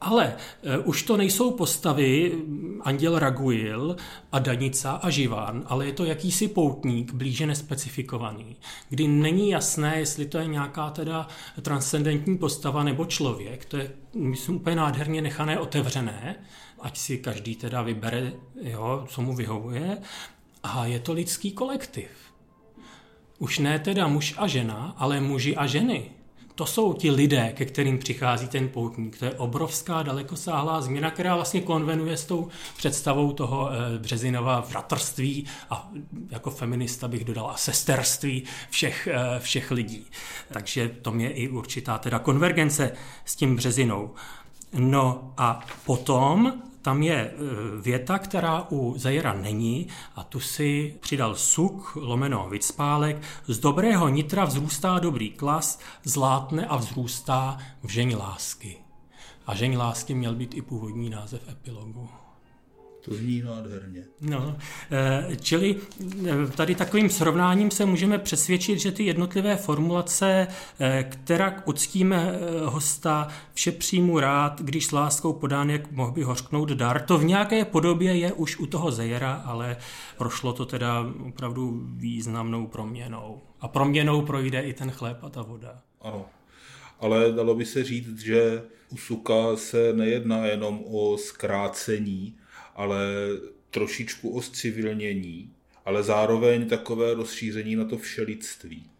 Ale 0.00 0.36
e, 0.62 0.78
už 0.78 1.02
to 1.02 1.16
nejsou 1.16 1.50
postavy 1.50 2.32
Anděl 2.80 3.18
Raguil 3.18 3.96
a 4.32 4.38
Danica 4.38 4.92
a 4.92 5.10
Živán, 5.10 5.64
ale 5.66 5.86
je 5.86 5.92
to 5.92 6.04
jakýsi 6.04 6.48
poutník, 6.48 7.12
blíže 7.12 7.46
nespecifikovaný, 7.46 8.56
kdy 8.88 9.08
není 9.08 9.50
jasné, 9.50 9.98
jestli 9.98 10.26
to 10.26 10.38
je 10.38 10.46
nějaká 10.46 10.90
teda 10.90 11.28
transcendentní 11.62 12.38
postava 12.38 12.84
nebo 12.84 13.04
člověk. 13.04 13.64
To 13.64 13.76
je, 13.76 13.90
myslím, 14.14 14.56
úplně 14.56 14.76
nádherně 14.76 15.22
nechané 15.22 15.58
otevřené, 15.58 16.36
ať 16.80 16.98
si 16.98 17.18
každý 17.18 17.56
teda 17.56 17.82
vybere, 17.82 18.32
jo, 18.62 19.06
co 19.08 19.22
mu 19.22 19.36
vyhovuje. 19.36 19.98
A 20.62 20.86
je 20.86 21.00
to 21.00 21.12
lidský 21.12 21.52
kolektiv. 21.52 22.08
Už 23.38 23.58
ne 23.58 23.78
teda 23.78 24.08
muž 24.08 24.34
a 24.36 24.46
žena, 24.46 24.94
ale 24.98 25.20
muži 25.20 25.56
a 25.56 25.66
ženy 25.66 26.17
to 26.58 26.66
jsou 26.66 26.92
ti 26.92 27.10
lidé, 27.10 27.52
ke 27.56 27.64
kterým 27.64 27.98
přichází 27.98 28.48
ten 28.48 28.68
poutník. 28.68 29.18
To 29.18 29.24
je 29.24 29.30
obrovská, 29.30 30.02
dalekosáhlá 30.02 30.80
změna, 30.80 31.10
která 31.10 31.34
vlastně 31.34 31.60
konvenuje 31.60 32.16
s 32.16 32.24
tou 32.24 32.48
představou 32.76 33.32
toho 33.32 33.70
eh, 33.70 33.98
Březinova 33.98 34.62
fratrství 34.62 35.46
a 35.70 35.90
jako 36.30 36.50
feminista 36.50 37.08
bych 37.08 37.24
dodala 37.24 37.56
sesterství 37.56 38.42
všech, 38.70 39.08
eh, 39.12 39.40
všech 39.40 39.70
lidí. 39.70 40.06
Takže 40.52 40.90
to 41.02 41.14
je 41.14 41.30
i 41.30 41.48
určitá 41.48 41.98
teda 41.98 42.18
konvergence 42.18 42.92
s 43.24 43.36
tím 43.36 43.56
Březinou. 43.56 44.10
No 44.78 45.32
a 45.36 45.66
potom 45.86 46.62
tam 46.82 47.02
je 47.02 47.14
e, 47.14 47.32
věta, 47.80 48.18
která 48.18 48.66
u 48.70 48.94
Zajera 48.98 49.32
není 49.32 49.86
a 50.16 50.22
tu 50.24 50.40
si 50.40 50.94
přidal 51.00 51.34
suk, 51.34 51.96
lomeno 51.96 52.48
vycpálek. 52.50 53.22
Z 53.46 53.58
dobrého 53.58 54.08
nitra 54.08 54.44
vzrůstá 54.44 54.98
dobrý 54.98 55.30
klas, 55.30 55.80
zlátne 56.04 56.66
a 56.66 56.76
vzrůstá 56.76 57.58
v 57.82 57.88
žení 57.88 58.16
lásky. 58.16 58.76
A 59.46 59.54
žení 59.54 59.76
lásky 59.76 60.14
měl 60.14 60.34
být 60.34 60.54
i 60.54 60.62
původní 60.62 61.10
název 61.10 61.48
epilogu. 61.48 62.08
To 63.08 63.14
zní 63.14 63.42
nádherně. 63.42 64.04
No, 64.20 64.56
eh, 64.90 65.36
čili 65.40 65.76
eh, 66.26 66.46
tady 66.56 66.74
takovým 66.74 67.10
srovnáním 67.10 67.70
se 67.70 67.84
můžeme 67.84 68.18
přesvědčit, 68.18 68.78
že 68.78 68.92
ty 68.92 69.04
jednotlivé 69.04 69.56
formulace, 69.56 70.46
eh, 70.80 71.04
která 71.10 71.62
uctíme 71.64 72.38
hosta, 72.64 73.28
vše 73.54 73.72
přijmu 73.72 74.20
rád, 74.20 74.60
když 74.60 74.86
s 74.86 74.92
láskou 74.92 75.32
podán, 75.32 75.70
jak 75.70 75.92
mohl 75.92 76.12
by 76.12 76.22
hořknout 76.22 76.68
dar, 76.68 77.00
to 77.00 77.18
v 77.18 77.24
nějaké 77.24 77.64
podobě 77.64 78.16
je 78.16 78.32
už 78.32 78.58
u 78.58 78.66
toho 78.66 78.90
Zejera, 78.92 79.32
ale 79.34 79.76
prošlo 80.18 80.52
to 80.52 80.66
teda 80.66 81.06
opravdu 81.28 81.82
významnou 81.96 82.66
proměnou. 82.66 83.40
A 83.60 83.68
proměnou 83.68 84.22
projde 84.22 84.60
i 84.60 84.72
ten 84.72 84.90
chléb 84.90 85.18
a 85.22 85.28
ta 85.28 85.42
voda. 85.42 85.80
Ano, 86.00 86.26
ale 87.00 87.32
dalo 87.32 87.54
by 87.54 87.64
se 87.64 87.84
říct, 87.84 88.18
že 88.18 88.62
u 88.90 88.96
Suka 88.96 89.56
se 89.56 89.92
nejedná 89.92 90.46
jenom 90.46 90.84
o 90.86 91.16
zkrácení, 91.18 92.36
ale 92.78 93.06
trošičku 93.70 94.30
o 94.30 94.42
civilnění, 94.42 95.52
ale 95.84 96.02
zároveň 96.02 96.68
takové 96.68 97.14
rozšíření 97.14 97.76
na 97.76 97.84
to 97.84 97.98
všelidství. 97.98 98.90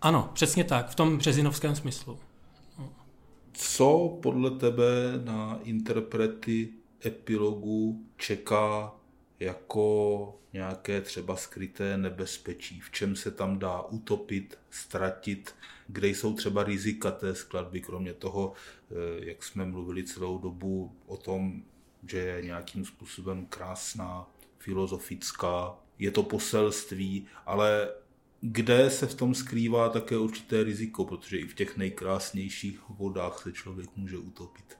Ano, 0.00 0.30
přesně 0.34 0.64
tak, 0.64 0.90
v 0.90 0.94
tom 0.94 1.18
březinovském 1.18 1.76
smyslu. 1.76 2.18
Co 3.52 4.18
podle 4.22 4.50
tebe 4.50 4.84
na 5.24 5.60
interprety 5.64 6.68
epilogu 7.06 8.06
čeká 8.16 8.92
jako 9.40 10.38
nějaké 10.52 11.00
třeba 11.00 11.36
skryté 11.36 11.98
nebezpečí, 11.98 12.80
v 12.80 12.90
čem 12.90 13.16
se 13.16 13.30
tam 13.30 13.58
dá 13.58 13.82
utopit, 13.82 14.58
ztratit, 14.70 15.54
kde 15.88 16.08
jsou 16.08 16.34
třeba 16.34 16.64
rizika 16.64 17.10
té 17.10 17.34
skladby, 17.34 17.80
kromě 17.80 18.14
toho, 18.14 18.52
eh, 18.90 18.94
jak 19.24 19.42
jsme 19.42 19.64
mluvili 19.64 20.04
celou 20.04 20.38
dobu 20.38 20.96
o 21.06 21.16
tom, 21.16 21.62
že 22.06 22.18
je 22.18 22.42
nějakým 22.42 22.84
způsobem 22.84 23.46
krásná, 23.46 24.26
filozofická, 24.58 25.74
je 25.98 26.10
to 26.10 26.22
poselství, 26.22 27.26
ale 27.46 27.88
kde 28.40 28.90
se 28.90 29.06
v 29.06 29.14
tom 29.14 29.34
skrývá 29.34 29.88
také 29.88 30.18
určité 30.18 30.62
riziko, 30.62 31.04
protože 31.04 31.38
i 31.38 31.46
v 31.46 31.54
těch 31.54 31.76
nejkrásnějších 31.76 32.80
vodách 32.88 33.42
se 33.42 33.52
člověk 33.52 33.90
může 33.96 34.18
utopit. 34.18 34.78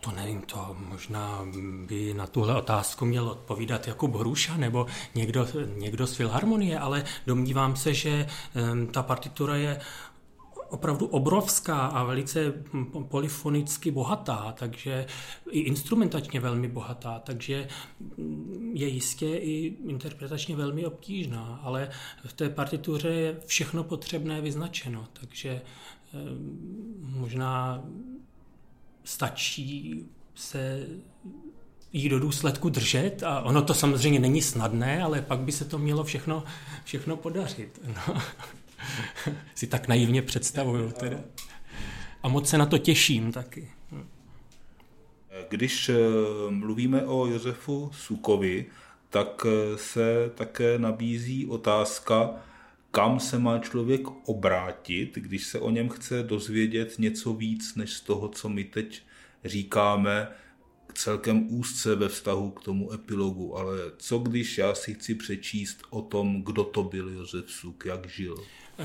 To 0.00 0.10
nevím, 0.10 0.42
to 0.42 0.76
možná 0.78 1.44
by 1.86 2.14
na 2.14 2.26
tuhle 2.26 2.56
otázku 2.56 3.04
měl 3.04 3.28
odpovídat 3.28 3.88
Jakub 3.88 4.14
Hruša 4.14 4.56
nebo 4.56 4.86
někdo, 5.14 5.48
někdo 5.76 6.06
z 6.06 6.16
Filharmonie, 6.16 6.78
ale 6.78 7.04
domnívám 7.26 7.76
se, 7.76 7.94
že 7.94 8.26
ta 8.92 9.02
partitura 9.02 9.56
je 9.56 9.80
opravdu 10.72 11.06
obrovská 11.06 11.86
a 11.86 12.04
velice 12.04 12.52
polyfonicky 13.08 13.90
bohatá, 13.90 14.54
takže 14.58 15.06
i 15.50 15.60
instrumentačně 15.60 16.40
velmi 16.40 16.68
bohatá, 16.68 17.18
takže 17.18 17.68
je 18.72 18.88
jistě 18.88 19.26
i 19.26 19.76
interpretačně 19.86 20.56
velmi 20.56 20.86
obtížná, 20.86 21.60
ale 21.62 21.90
v 22.26 22.32
té 22.32 22.48
partituře 22.48 23.08
je 23.08 23.36
všechno 23.46 23.84
potřebné 23.84 24.40
vyznačeno, 24.40 25.08
takže 25.12 25.50
eh, 25.50 25.62
možná 27.00 27.82
stačí 29.04 30.04
se 30.34 30.86
jí 31.92 32.08
do 32.08 32.20
důsledku 32.20 32.68
držet 32.68 33.22
a 33.22 33.40
ono 33.40 33.62
to 33.62 33.74
samozřejmě 33.74 34.20
není 34.20 34.42
snadné, 34.42 35.02
ale 35.02 35.22
pak 35.22 35.40
by 35.40 35.52
se 35.52 35.64
to 35.64 35.78
mělo 35.78 36.04
všechno, 36.04 36.44
všechno 36.84 37.16
podařit. 37.16 37.80
No. 37.86 38.22
si 39.54 39.66
tak 39.66 39.88
naivně 39.88 40.22
představuju. 40.22 40.90
Teda. 40.90 41.20
A 42.22 42.28
moc 42.28 42.48
se 42.48 42.58
na 42.58 42.66
to 42.66 42.78
těším 42.78 43.32
taky. 43.32 43.68
Když 45.48 45.88
eh, 45.88 45.94
mluvíme 46.50 47.06
o 47.06 47.26
Josefu 47.26 47.90
Sukovi, 47.94 48.66
tak 49.10 49.46
eh, 49.46 49.78
se 49.78 50.30
také 50.34 50.78
nabízí 50.78 51.46
otázka, 51.46 52.30
kam 52.90 53.20
se 53.20 53.38
má 53.38 53.58
člověk 53.58 54.00
obrátit, 54.24 55.14
když 55.14 55.46
se 55.46 55.60
o 55.60 55.70
něm 55.70 55.88
chce 55.88 56.22
dozvědět 56.22 56.98
něco 56.98 57.32
víc, 57.32 57.74
než 57.74 57.92
z 57.92 58.00
toho, 58.00 58.28
co 58.28 58.48
my 58.48 58.64
teď 58.64 59.02
říkáme, 59.44 60.28
celkem 60.94 61.46
úzce 61.50 61.94
ve 61.94 62.08
vztahu 62.08 62.50
k 62.50 62.64
tomu 62.64 62.92
epilogu. 62.92 63.56
Ale 63.58 63.78
co 63.96 64.18
když 64.18 64.58
já 64.58 64.74
si 64.74 64.94
chci 64.94 65.14
přečíst 65.14 65.82
o 65.90 66.02
tom, 66.02 66.42
kdo 66.42 66.64
to 66.64 66.82
byl 66.82 67.08
Josef 67.08 67.50
Suk, 67.50 67.84
jak 67.84 68.08
žil? 68.08 68.36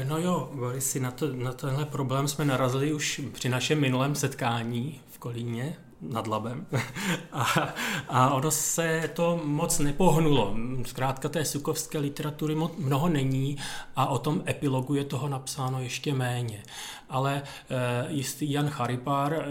No 0.03 0.17
jo, 0.17 0.49
Boris, 0.53 0.95
na, 0.95 1.11
to, 1.11 1.33
na 1.33 1.53
tenhle 1.53 1.85
problém 1.85 2.27
jsme 2.27 2.45
narazili 2.45 2.93
už 2.93 3.21
při 3.31 3.49
našem 3.49 3.81
minulém 3.81 4.15
setkání 4.15 5.01
v 5.09 5.17
Kolíně 5.17 5.77
nad 6.01 6.27
Labem. 6.27 6.65
A, 7.31 7.73
a 8.09 8.33
ono 8.33 8.51
se 8.51 9.09
to 9.13 9.41
moc 9.43 9.79
nepohnulo. 9.79 10.55
Zkrátka 10.85 11.29
té 11.29 11.45
sukovské 11.45 11.99
literatury 11.99 12.55
mnoho 12.77 13.09
není 13.09 13.57
a 13.95 14.05
o 14.05 14.17
tom 14.17 14.43
epilogu 14.47 14.95
je 14.95 15.03
toho 15.03 15.29
napsáno 15.29 15.81
ještě 15.81 16.13
méně. 16.13 16.63
Ale 17.09 17.41
e, 17.69 18.13
jistý 18.13 18.51
Jan 18.51 18.69
Charipar 18.69 19.33
e, 19.33 19.45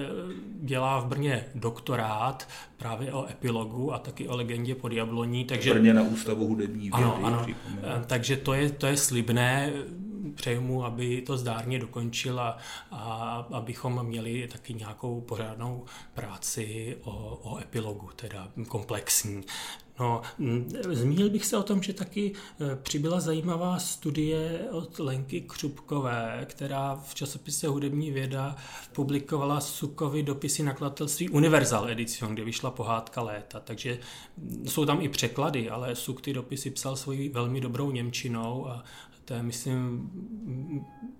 dělá 0.62 1.00
v 1.00 1.06
Brně 1.06 1.44
doktorát 1.54 2.48
právě 2.76 3.12
o 3.12 3.26
epilogu 3.30 3.94
a 3.94 3.98
taky 3.98 4.28
o 4.28 4.36
legendě 4.36 4.74
pod 4.74 4.92
Jabloní. 4.92 5.44
Takže, 5.44 5.70
v 5.70 5.74
Brně 5.74 5.94
na 5.94 6.02
Ústavu 6.02 6.46
hudební 6.46 6.90
vědy. 6.90 7.04
Ano, 7.04 7.20
ano. 7.22 7.46
Takže 8.06 8.36
to 8.36 8.54
je, 8.54 8.70
to 8.70 8.86
je 8.86 8.96
slibné 8.96 9.72
přeju 10.32 10.60
mu, 10.60 10.84
aby 10.84 11.22
to 11.22 11.36
zdárně 11.36 11.78
dokončil 11.78 12.40
a, 12.40 12.58
a 12.90 13.46
abychom 13.52 14.06
měli 14.06 14.48
taky 14.52 14.74
nějakou 14.74 15.20
pořádnou 15.20 15.84
práci 16.14 16.96
o, 17.02 17.40
o 17.42 17.58
epilogu, 17.58 18.10
teda 18.16 18.48
komplexní. 18.68 19.44
No, 20.00 20.22
zmínil 20.90 21.30
bych 21.30 21.44
se 21.46 21.56
o 21.56 21.62
tom, 21.62 21.82
že 21.82 21.92
taky 21.92 22.32
e, 22.60 22.76
přibyla 22.76 23.20
zajímavá 23.20 23.78
studie 23.78 24.68
od 24.70 24.98
Lenky 24.98 25.40
Křupkové, 25.40 26.46
která 26.48 26.94
v 26.94 27.14
časopise 27.14 27.68
Hudební 27.68 28.10
věda 28.10 28.56
publikovala 28.92 29.60
Sukovi 29.60 30.22
dopisy 30.22 30.62
nakladatelství 30.62 31.28
Universal 31.28 31.90
Edition, 31.90 32.34
kde 32.34 32.44
vyšla 32.44 32.70
pohádka 32.70 33.22
léta. 33.22 33.60
Takže 33.60 33.98
jsou 34.64 34.84
tam 34.84 35.00
i 35.00 35.08
překlady, 35.08 35.70
ale 35.70 35.94
Suk 35.94 36.20
ty 36.20 36.32
dopisy 36.32 36.70
psal 36.70 36.96
svojí 36.96 37.28
velmi 37.28 37.60
dobrou 37.60 37.90
Němčinou 37.90 38.68
a 38.68 38.84
to 39.26 39.34
je, 39.34 39.42
myslím, 39.42 40.10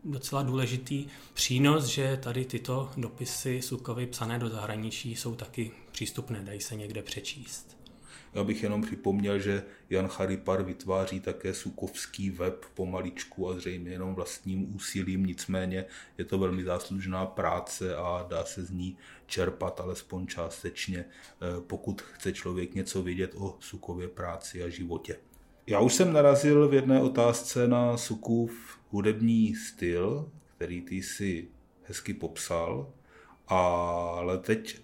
docela 0.04 0.42
důležitý 0.42 1.06
přínos, 1.34 1.84
že 1.84 2.16
tady 2.22 2.44
tyto 2.44 2.90
dopisy 2.96 3.62
Sukovi 3.62 4.06
psané 4.06 4.38
do 4.38 4.48
zahraničí 4.48 5.16
jsou 5.16 5.34
taky 5.34 5.70
přístupné, 5.92 6.42
dají 6.42 6.60
se 6.60 6.76
někde 6.76 7.02
přečíst. 7.02 7.76
Já 8.34 8.44
bych 8.44 8.62
jenom 8.62 8.82
připomněl, 8.82 9.38
že 9.38 9.62
Jan 9.90 10.08
Charipar 10.08 10.62
vytváří 10.62 11.20
také 11.20 11.54
sukovský 11.54 12.30
web 12.30 12.64
pomaličku 12.74 13.48
a 13.48 13.54
zřejmě 13.54 13.90
jenom 13.90 14.14
vlastním 14.14 14.76
úsilím, 14.76 15.26
nicméně 15.26 15.84
je 16.18 16.24
to 16.24 16.38
velmi 16.38 16.64
záslužná 16.64 17.26
práce 17.26 17.96
a 17.96 18.26
dá 18.28 18.44
se 18.44 18.64
z 18.64 18.70
ní 18.70 18.96
čerpat 19.26 19.80
alespoň 19.80 20.26
částečně, 20.26 20.98
eh, 20.98 21.60
pokud 21.66 22.02
chce 22.02 22.32
člověk 22.32 22.74
něco 22.74 23.02
vědět 23.02 23.34
o 23.36 23.56
Sukově 23.60 24.08
práci 24.08 24.62
a 24.62 24.68
životě. 24.68 25.16
Já 25.68 25.80
už 25.80 25.94
jsem 25.94 26.12
narazil 26.12 26.68
v 26.68 26.74
jedné 26.74 27.02
otázce 27.02 27.68
na 27.68 27.96
Sukův 27.96 28.78
hudební 28.90 29.54
styl, 29.54 30.30
který 30.56 30.82
ty 30.82 31.02
si 31.02 31.48
hezky 31.82 32.14
popsal, 32.14 32.88
ale 33.48 34.38
teď 34.38 34.80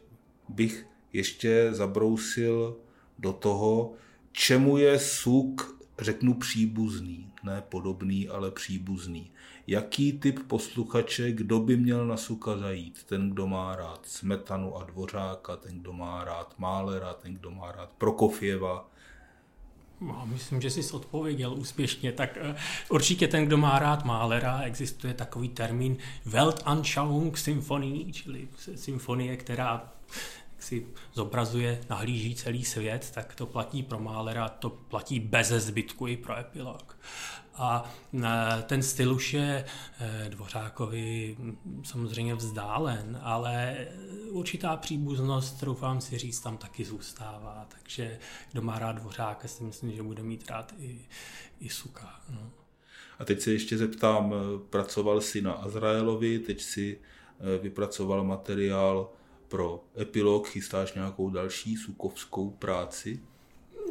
bych 0.49 0.87
ještě 1.13 1.69
zabrousil 1.73 2.77
do 3.19 3.33
toho, 3.33 3.93
čemu 4.33 4.77
je 4.77 4.99
suk, 4.99 5.83
řeknu 5.99 6.35
příbuzný, 6.35 7.33
ne 7.45 7.63
podobný, 7.69 8.29
ale 8.29 8.51
příbuzný. 8.51 9.31
Jaký 9.67 10.13
typ 10.13 10.41
posluchače, 10.47 11.33
kdo 11.33 11.61
by 11.61 11.77
měl 11.77 12.07
na 12.07 12.17
suka 12.17 12.57
zajít? 12.57 13.05
Ten, 13.05 13.31
kdo 13.31 13.47
má 13.47 13.77
rád 13.77 14.07
Smetanu 14.07 14.77
a 14.77 14.85
Dvořáka, 14.85 15.57
ten, 15.57 15.81
kdo 15.81 15.93
má 15.93 16.25
rád 16.25 16.55
Málera, 16.59 17.15
ten, 17.15 17.35
kdo 17.35 17.51
má 17.51 17.73
rád 17.73 17.91
Prokofěva, 17.99 18.89
No, 18.93 19.02
myslím, 20.25 20.61
že 20.61 20.71
jsi 20.71 20.93
odpověděl 20.93 21.55
úspěšně. 21.55 22.13
Tak 22.13 22.39
uh, 22.51 22.57
určitě 22.89 23.29
ten, 23.29 23.47
kdo 23.47 23.57
má 23.57 23.79
rád 23.79 24.05
Málera, 24.05 24.61
existuje 24.61 25.15
takový 25.15 25.49
termín 25.49 25.97
Weltanschauung 26.25 27.39
Symphonie, 27.39 28.13
čili 28.13 28.49
symfonie, 28.75 29.37
která 29.37 29.93
si 30.59 30.87
zobrazuje, 31.15 31.81
nahlíží 31.91 32.35
celý 32.35 32.65
svět, 32.65 33.11
tak 33.15 33.35
to 33.35 33.47
platí 33.47 33.83
pro 33.83 33.99
Málera, 33.99 34.49
to 34.49 34.71
platí 34.71 35.21
bez 35.21 35.49
zbytku 35.49 36.07
i 36.07 36.17
pro 36.17 36.39
epilog. 36.39 36.99
A 37.55 37.93
e, 38.15 38.63
ten 38.63 38.83
styl 38.83 39.15
už 39.15 39.35
je 39.35 39.65
e, 40.01 40.29
Dvořákovi 40.29 41.37
samozřejmě 41.85 42.35
vzdálen, 42.35 43.21
ale 43.23 43.87
určitá 44.31 44.77
příbuznost, 44.77 45.61
troufám 45.61 46.01
si 46.01 46.19
říct, 46.19 46.41
tam 46.41 46.57
taky 46.57 46.85
zůstává. 46.85 47.67
Takže 47.69 48.19
kdo 48.53 48.63
má 48.63 48.79
rád 48.79 48.93
Dvořáka, 48.93 49.49
si 49.49 49.65
myslím, 49.65 49.93
že 49.93 50.03
bude 50.03 50.23
mít 50.23 50.51
rád 50.51 50.75
i, 50.79 51.01
i 51.61 51.69
Suka. 51.69 52.21
No. 52.31 52.51
A 53.19 53.25
teď 53.25 53.41
se 53.41 53.53
ještě 53.53 53.79
zeptám, 53.79 54.35
pracoval 54.71 55.21
jsi 55.21 55.43
na 55.43 55.53
Azraelovi, 55.53 56.39
teď 56.39 56.63
si 56.63 56.99
e, 57.41 57.59
vypracoval 57.59 58.25
materiál 58.25 59.11
pro 59.49 59.85
epilog 60.01 60.49
chystáš 60.49 60.95
nějakou 60.95 61.31
další 61.31 61.77
sukovskou 61.77 62.51
práci? 62.51 63.21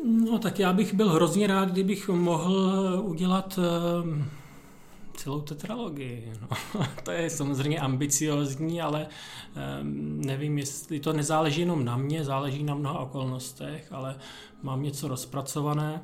No 0.05 0.39
tak 0.39 0.59
já 0.59 0.73
bych 0.73 0.93
byl 0.93 1.09
hrozně 1.09 1.47
rád, 1.47 1.69
kdybych 1.69 2.09
mohl 2.09 3.01
udělat 3.03 3.59
eh, 3.59 4.25
celou 5.13 5.41
tetralogii. 5.41 6.33
No. 6.41 6.87
to 7.03 7.11
je 7.11 7.29
samozřejmě 7.29 7.79
ambiciozní, 7.79 8.81
ale 8.81 9.07
um, 9.81 10.21
nevím, 10.21 10.57
jestli 10.57 10.99
to 10.99 11.13
nezáleží 11.13 11.61
jenom 11.61 11.85
na 11.85 11.97
mě, 11.97 12.23
záleží 12.23 12.63
na 12.63 12.75
mnoha 12.75 12.99
okolnostech, 12.99 13.87
ale 13.91 14.15
mám 14.63 14.83
něco 14.83 15.07
rozpracované. 15.07 16.01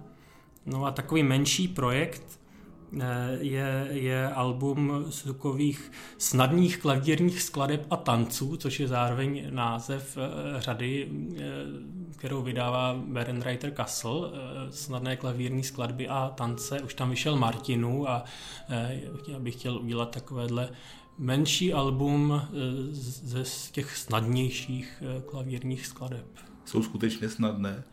No 0.66 0.86
a 0.86 0.92
takový 0.92 1.24
menší 1.24 1.68
projekt, 1.68 2.40
Eh, 2.40 2.47
je, 3.40 3.88
je 3.90 4.30
album 4.30 5.06
takových 5.24 5.92
snadných 6.18 6.78
klavírních 6.78 7.42
skladeb 7.42 7.86
a 7.90 7.98
tanců, 7.98 8.58
což 8.58 8.80
je 8.80 8.88
zároveň 8.88 9.48
název 9.50 10.18
eh, 10.18 10.62
řady, 10.62 11.12
eh, 11.38 11.44
kterou 12.18 12.42
vydává 12.42 12.94
Berenreiter 13.08 13.72
Kassel, 13.72 14.34
snadné 14.70 15.16
klavírní 15.16 15.64
skladby 15.64 16.08
a 16.08 16.34
tance. 16.36 16.82
Už 16.82 16.94
tam 16.94 17.10
vyšel 17.10 17.36
Martinu 17.36 18.10
a 18.10 18.24
já 19.28 19.40
bych 19.40 19.56
chtěl 19.56 19.78
udělat 19.78 20.12
takovéhle 20.12 20.70
menší 21.18 21.74
album 21.74 22.42
ze 23.12 23.44
těch 23.72 23.98
snadnějších 23.98 25.04
klavírních 25.26 25.86
skladeb. 25.86 26.26
Jsou 26.66 26.84
skutečně 26.84 27.30
snadné? 27.30 27.84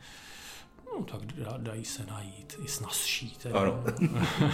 No 0.99 1.05
tak 1.05 1.21
dají 1.59 1.85
se 1.85 2.07
najít 2.07 2.59
i 2.65 2.69
snazší. 2.69 3.37
Teda. 3.43 3.61
Ano. 3.61 3.85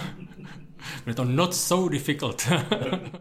je 1.05 1.13
to 1.13 1.25
not 1.25 1.55
so 1.55 1.89
difficult. 1.89 2.49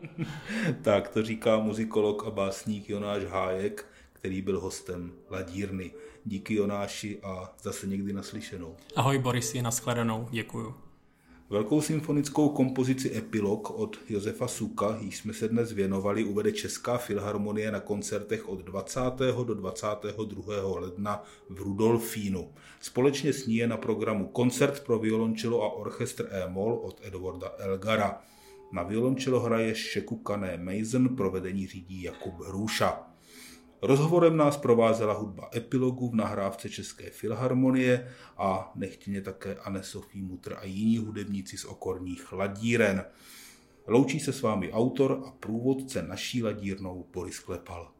tak 0.83 1.09
to 1.09 1.22
říká 1.22 1.59
muzikolog 1.59 2.26
a 2.26 2.30
básník 2.30 2.88
Jonáš 2.88 3.24
Hájek, 3.24 3.87
který 4.12 4.42
byl 4.42 4.61
hostem 4.61 5.12
Ladírny. 5.30 5.90
Díky 6.24 6.54
Jonáši 6.54 7.20
a 7.22 7.54
zase 7.62 7.87
někdy 7.87 8.12
naslyšenou. 8.12 8.76
Ahoj 8.96 9.18
Boris, 9.18 9.54
je 9.54 9.62
nashledanou, 9.62 10.28
děkuju. 10.30 10.89
Velkou 11.50 11.80
symfonickou 11.80 12.48
kompozici 12.48 13.16
Epilog 13.16 13.70
od 13.70 13.96
Josefa 14.08 14.48
Suka, 14.48 14.98
již 15.00 15.16
jsme 15.16 15.32
se 15.32 15.48
dnes 15.48 15.72
věnovali, 15.72 16.24
uvede 16.24 16.52
Česká 16.52 16.98
filharmonie 16.98 17.70
na 17.70 17.80
koncertech 17.80 18.48
od 18.48 18.58
20. 18.58 19.00
do 19.44 19.54
22. 19.54 20.80
ledna 20.80 21.22
v 21.48 21.60
Rudolfínu. 21.60 22.52
Společně 22.80 23.32
s 23.32 23.46
ní 23.46 23.56
je 23.56 23.66
na 23.66 23.76
programu 23.76 24.28
koncert 24.28 24.84
pro 24.84 24.98
violončelo 24.98 25.62
a 25.62 25.72
orchestr 25.72 26.28
E-moll 26.30 26.74
od 26.74 27.00
Edwarda 27.02 27.52
Elgara. 27.58 28.20
Na 28.72 28.82
violončelo 28.82 29.40
hraje 29.40 29.74
Šekukané 29.74 30.56
Mason, 30.56 31.16
provedení 31.16 31.66
řídí 31.66 32.02
Jakub 32.02 32.40
Hrůša. 32.46 33.10
Rozhovorem 33.83 34.37
nás 34.37 34.57
provázela 34.57 35.14
hudba 35.14 35.51
epilogu 35.55 36.09
v 36.09 36.14
nahrávce 36.14 36.69
České 36.69 37.11
filharmonie 37.11 38.09
a 38.38 38.73
nechtěně 38.75 39.23
také 39.23 39.55
Anne 39.55 39.83
Sofie 39.83 40.25
Mutr 40.25 40.57
a 40.61 40.64
jiní 40.64 40.99
hudebníci 40.99 41.57
z 41.57 41.64
okorních 41.64 42.33
ladíren. 42.33 43.05
Loučí 43.87 44.20
se 44.20 44.33
s 44.33 44.43
vámi 44.43 44.72
autor 44.72 45.22
a 45.26 45.31
průvodce 45.31 46.03
naší 46.03 46.43
ladírnou 46.43 47.07
Boris 47.12 47.39
Klepal. 47.39 47.93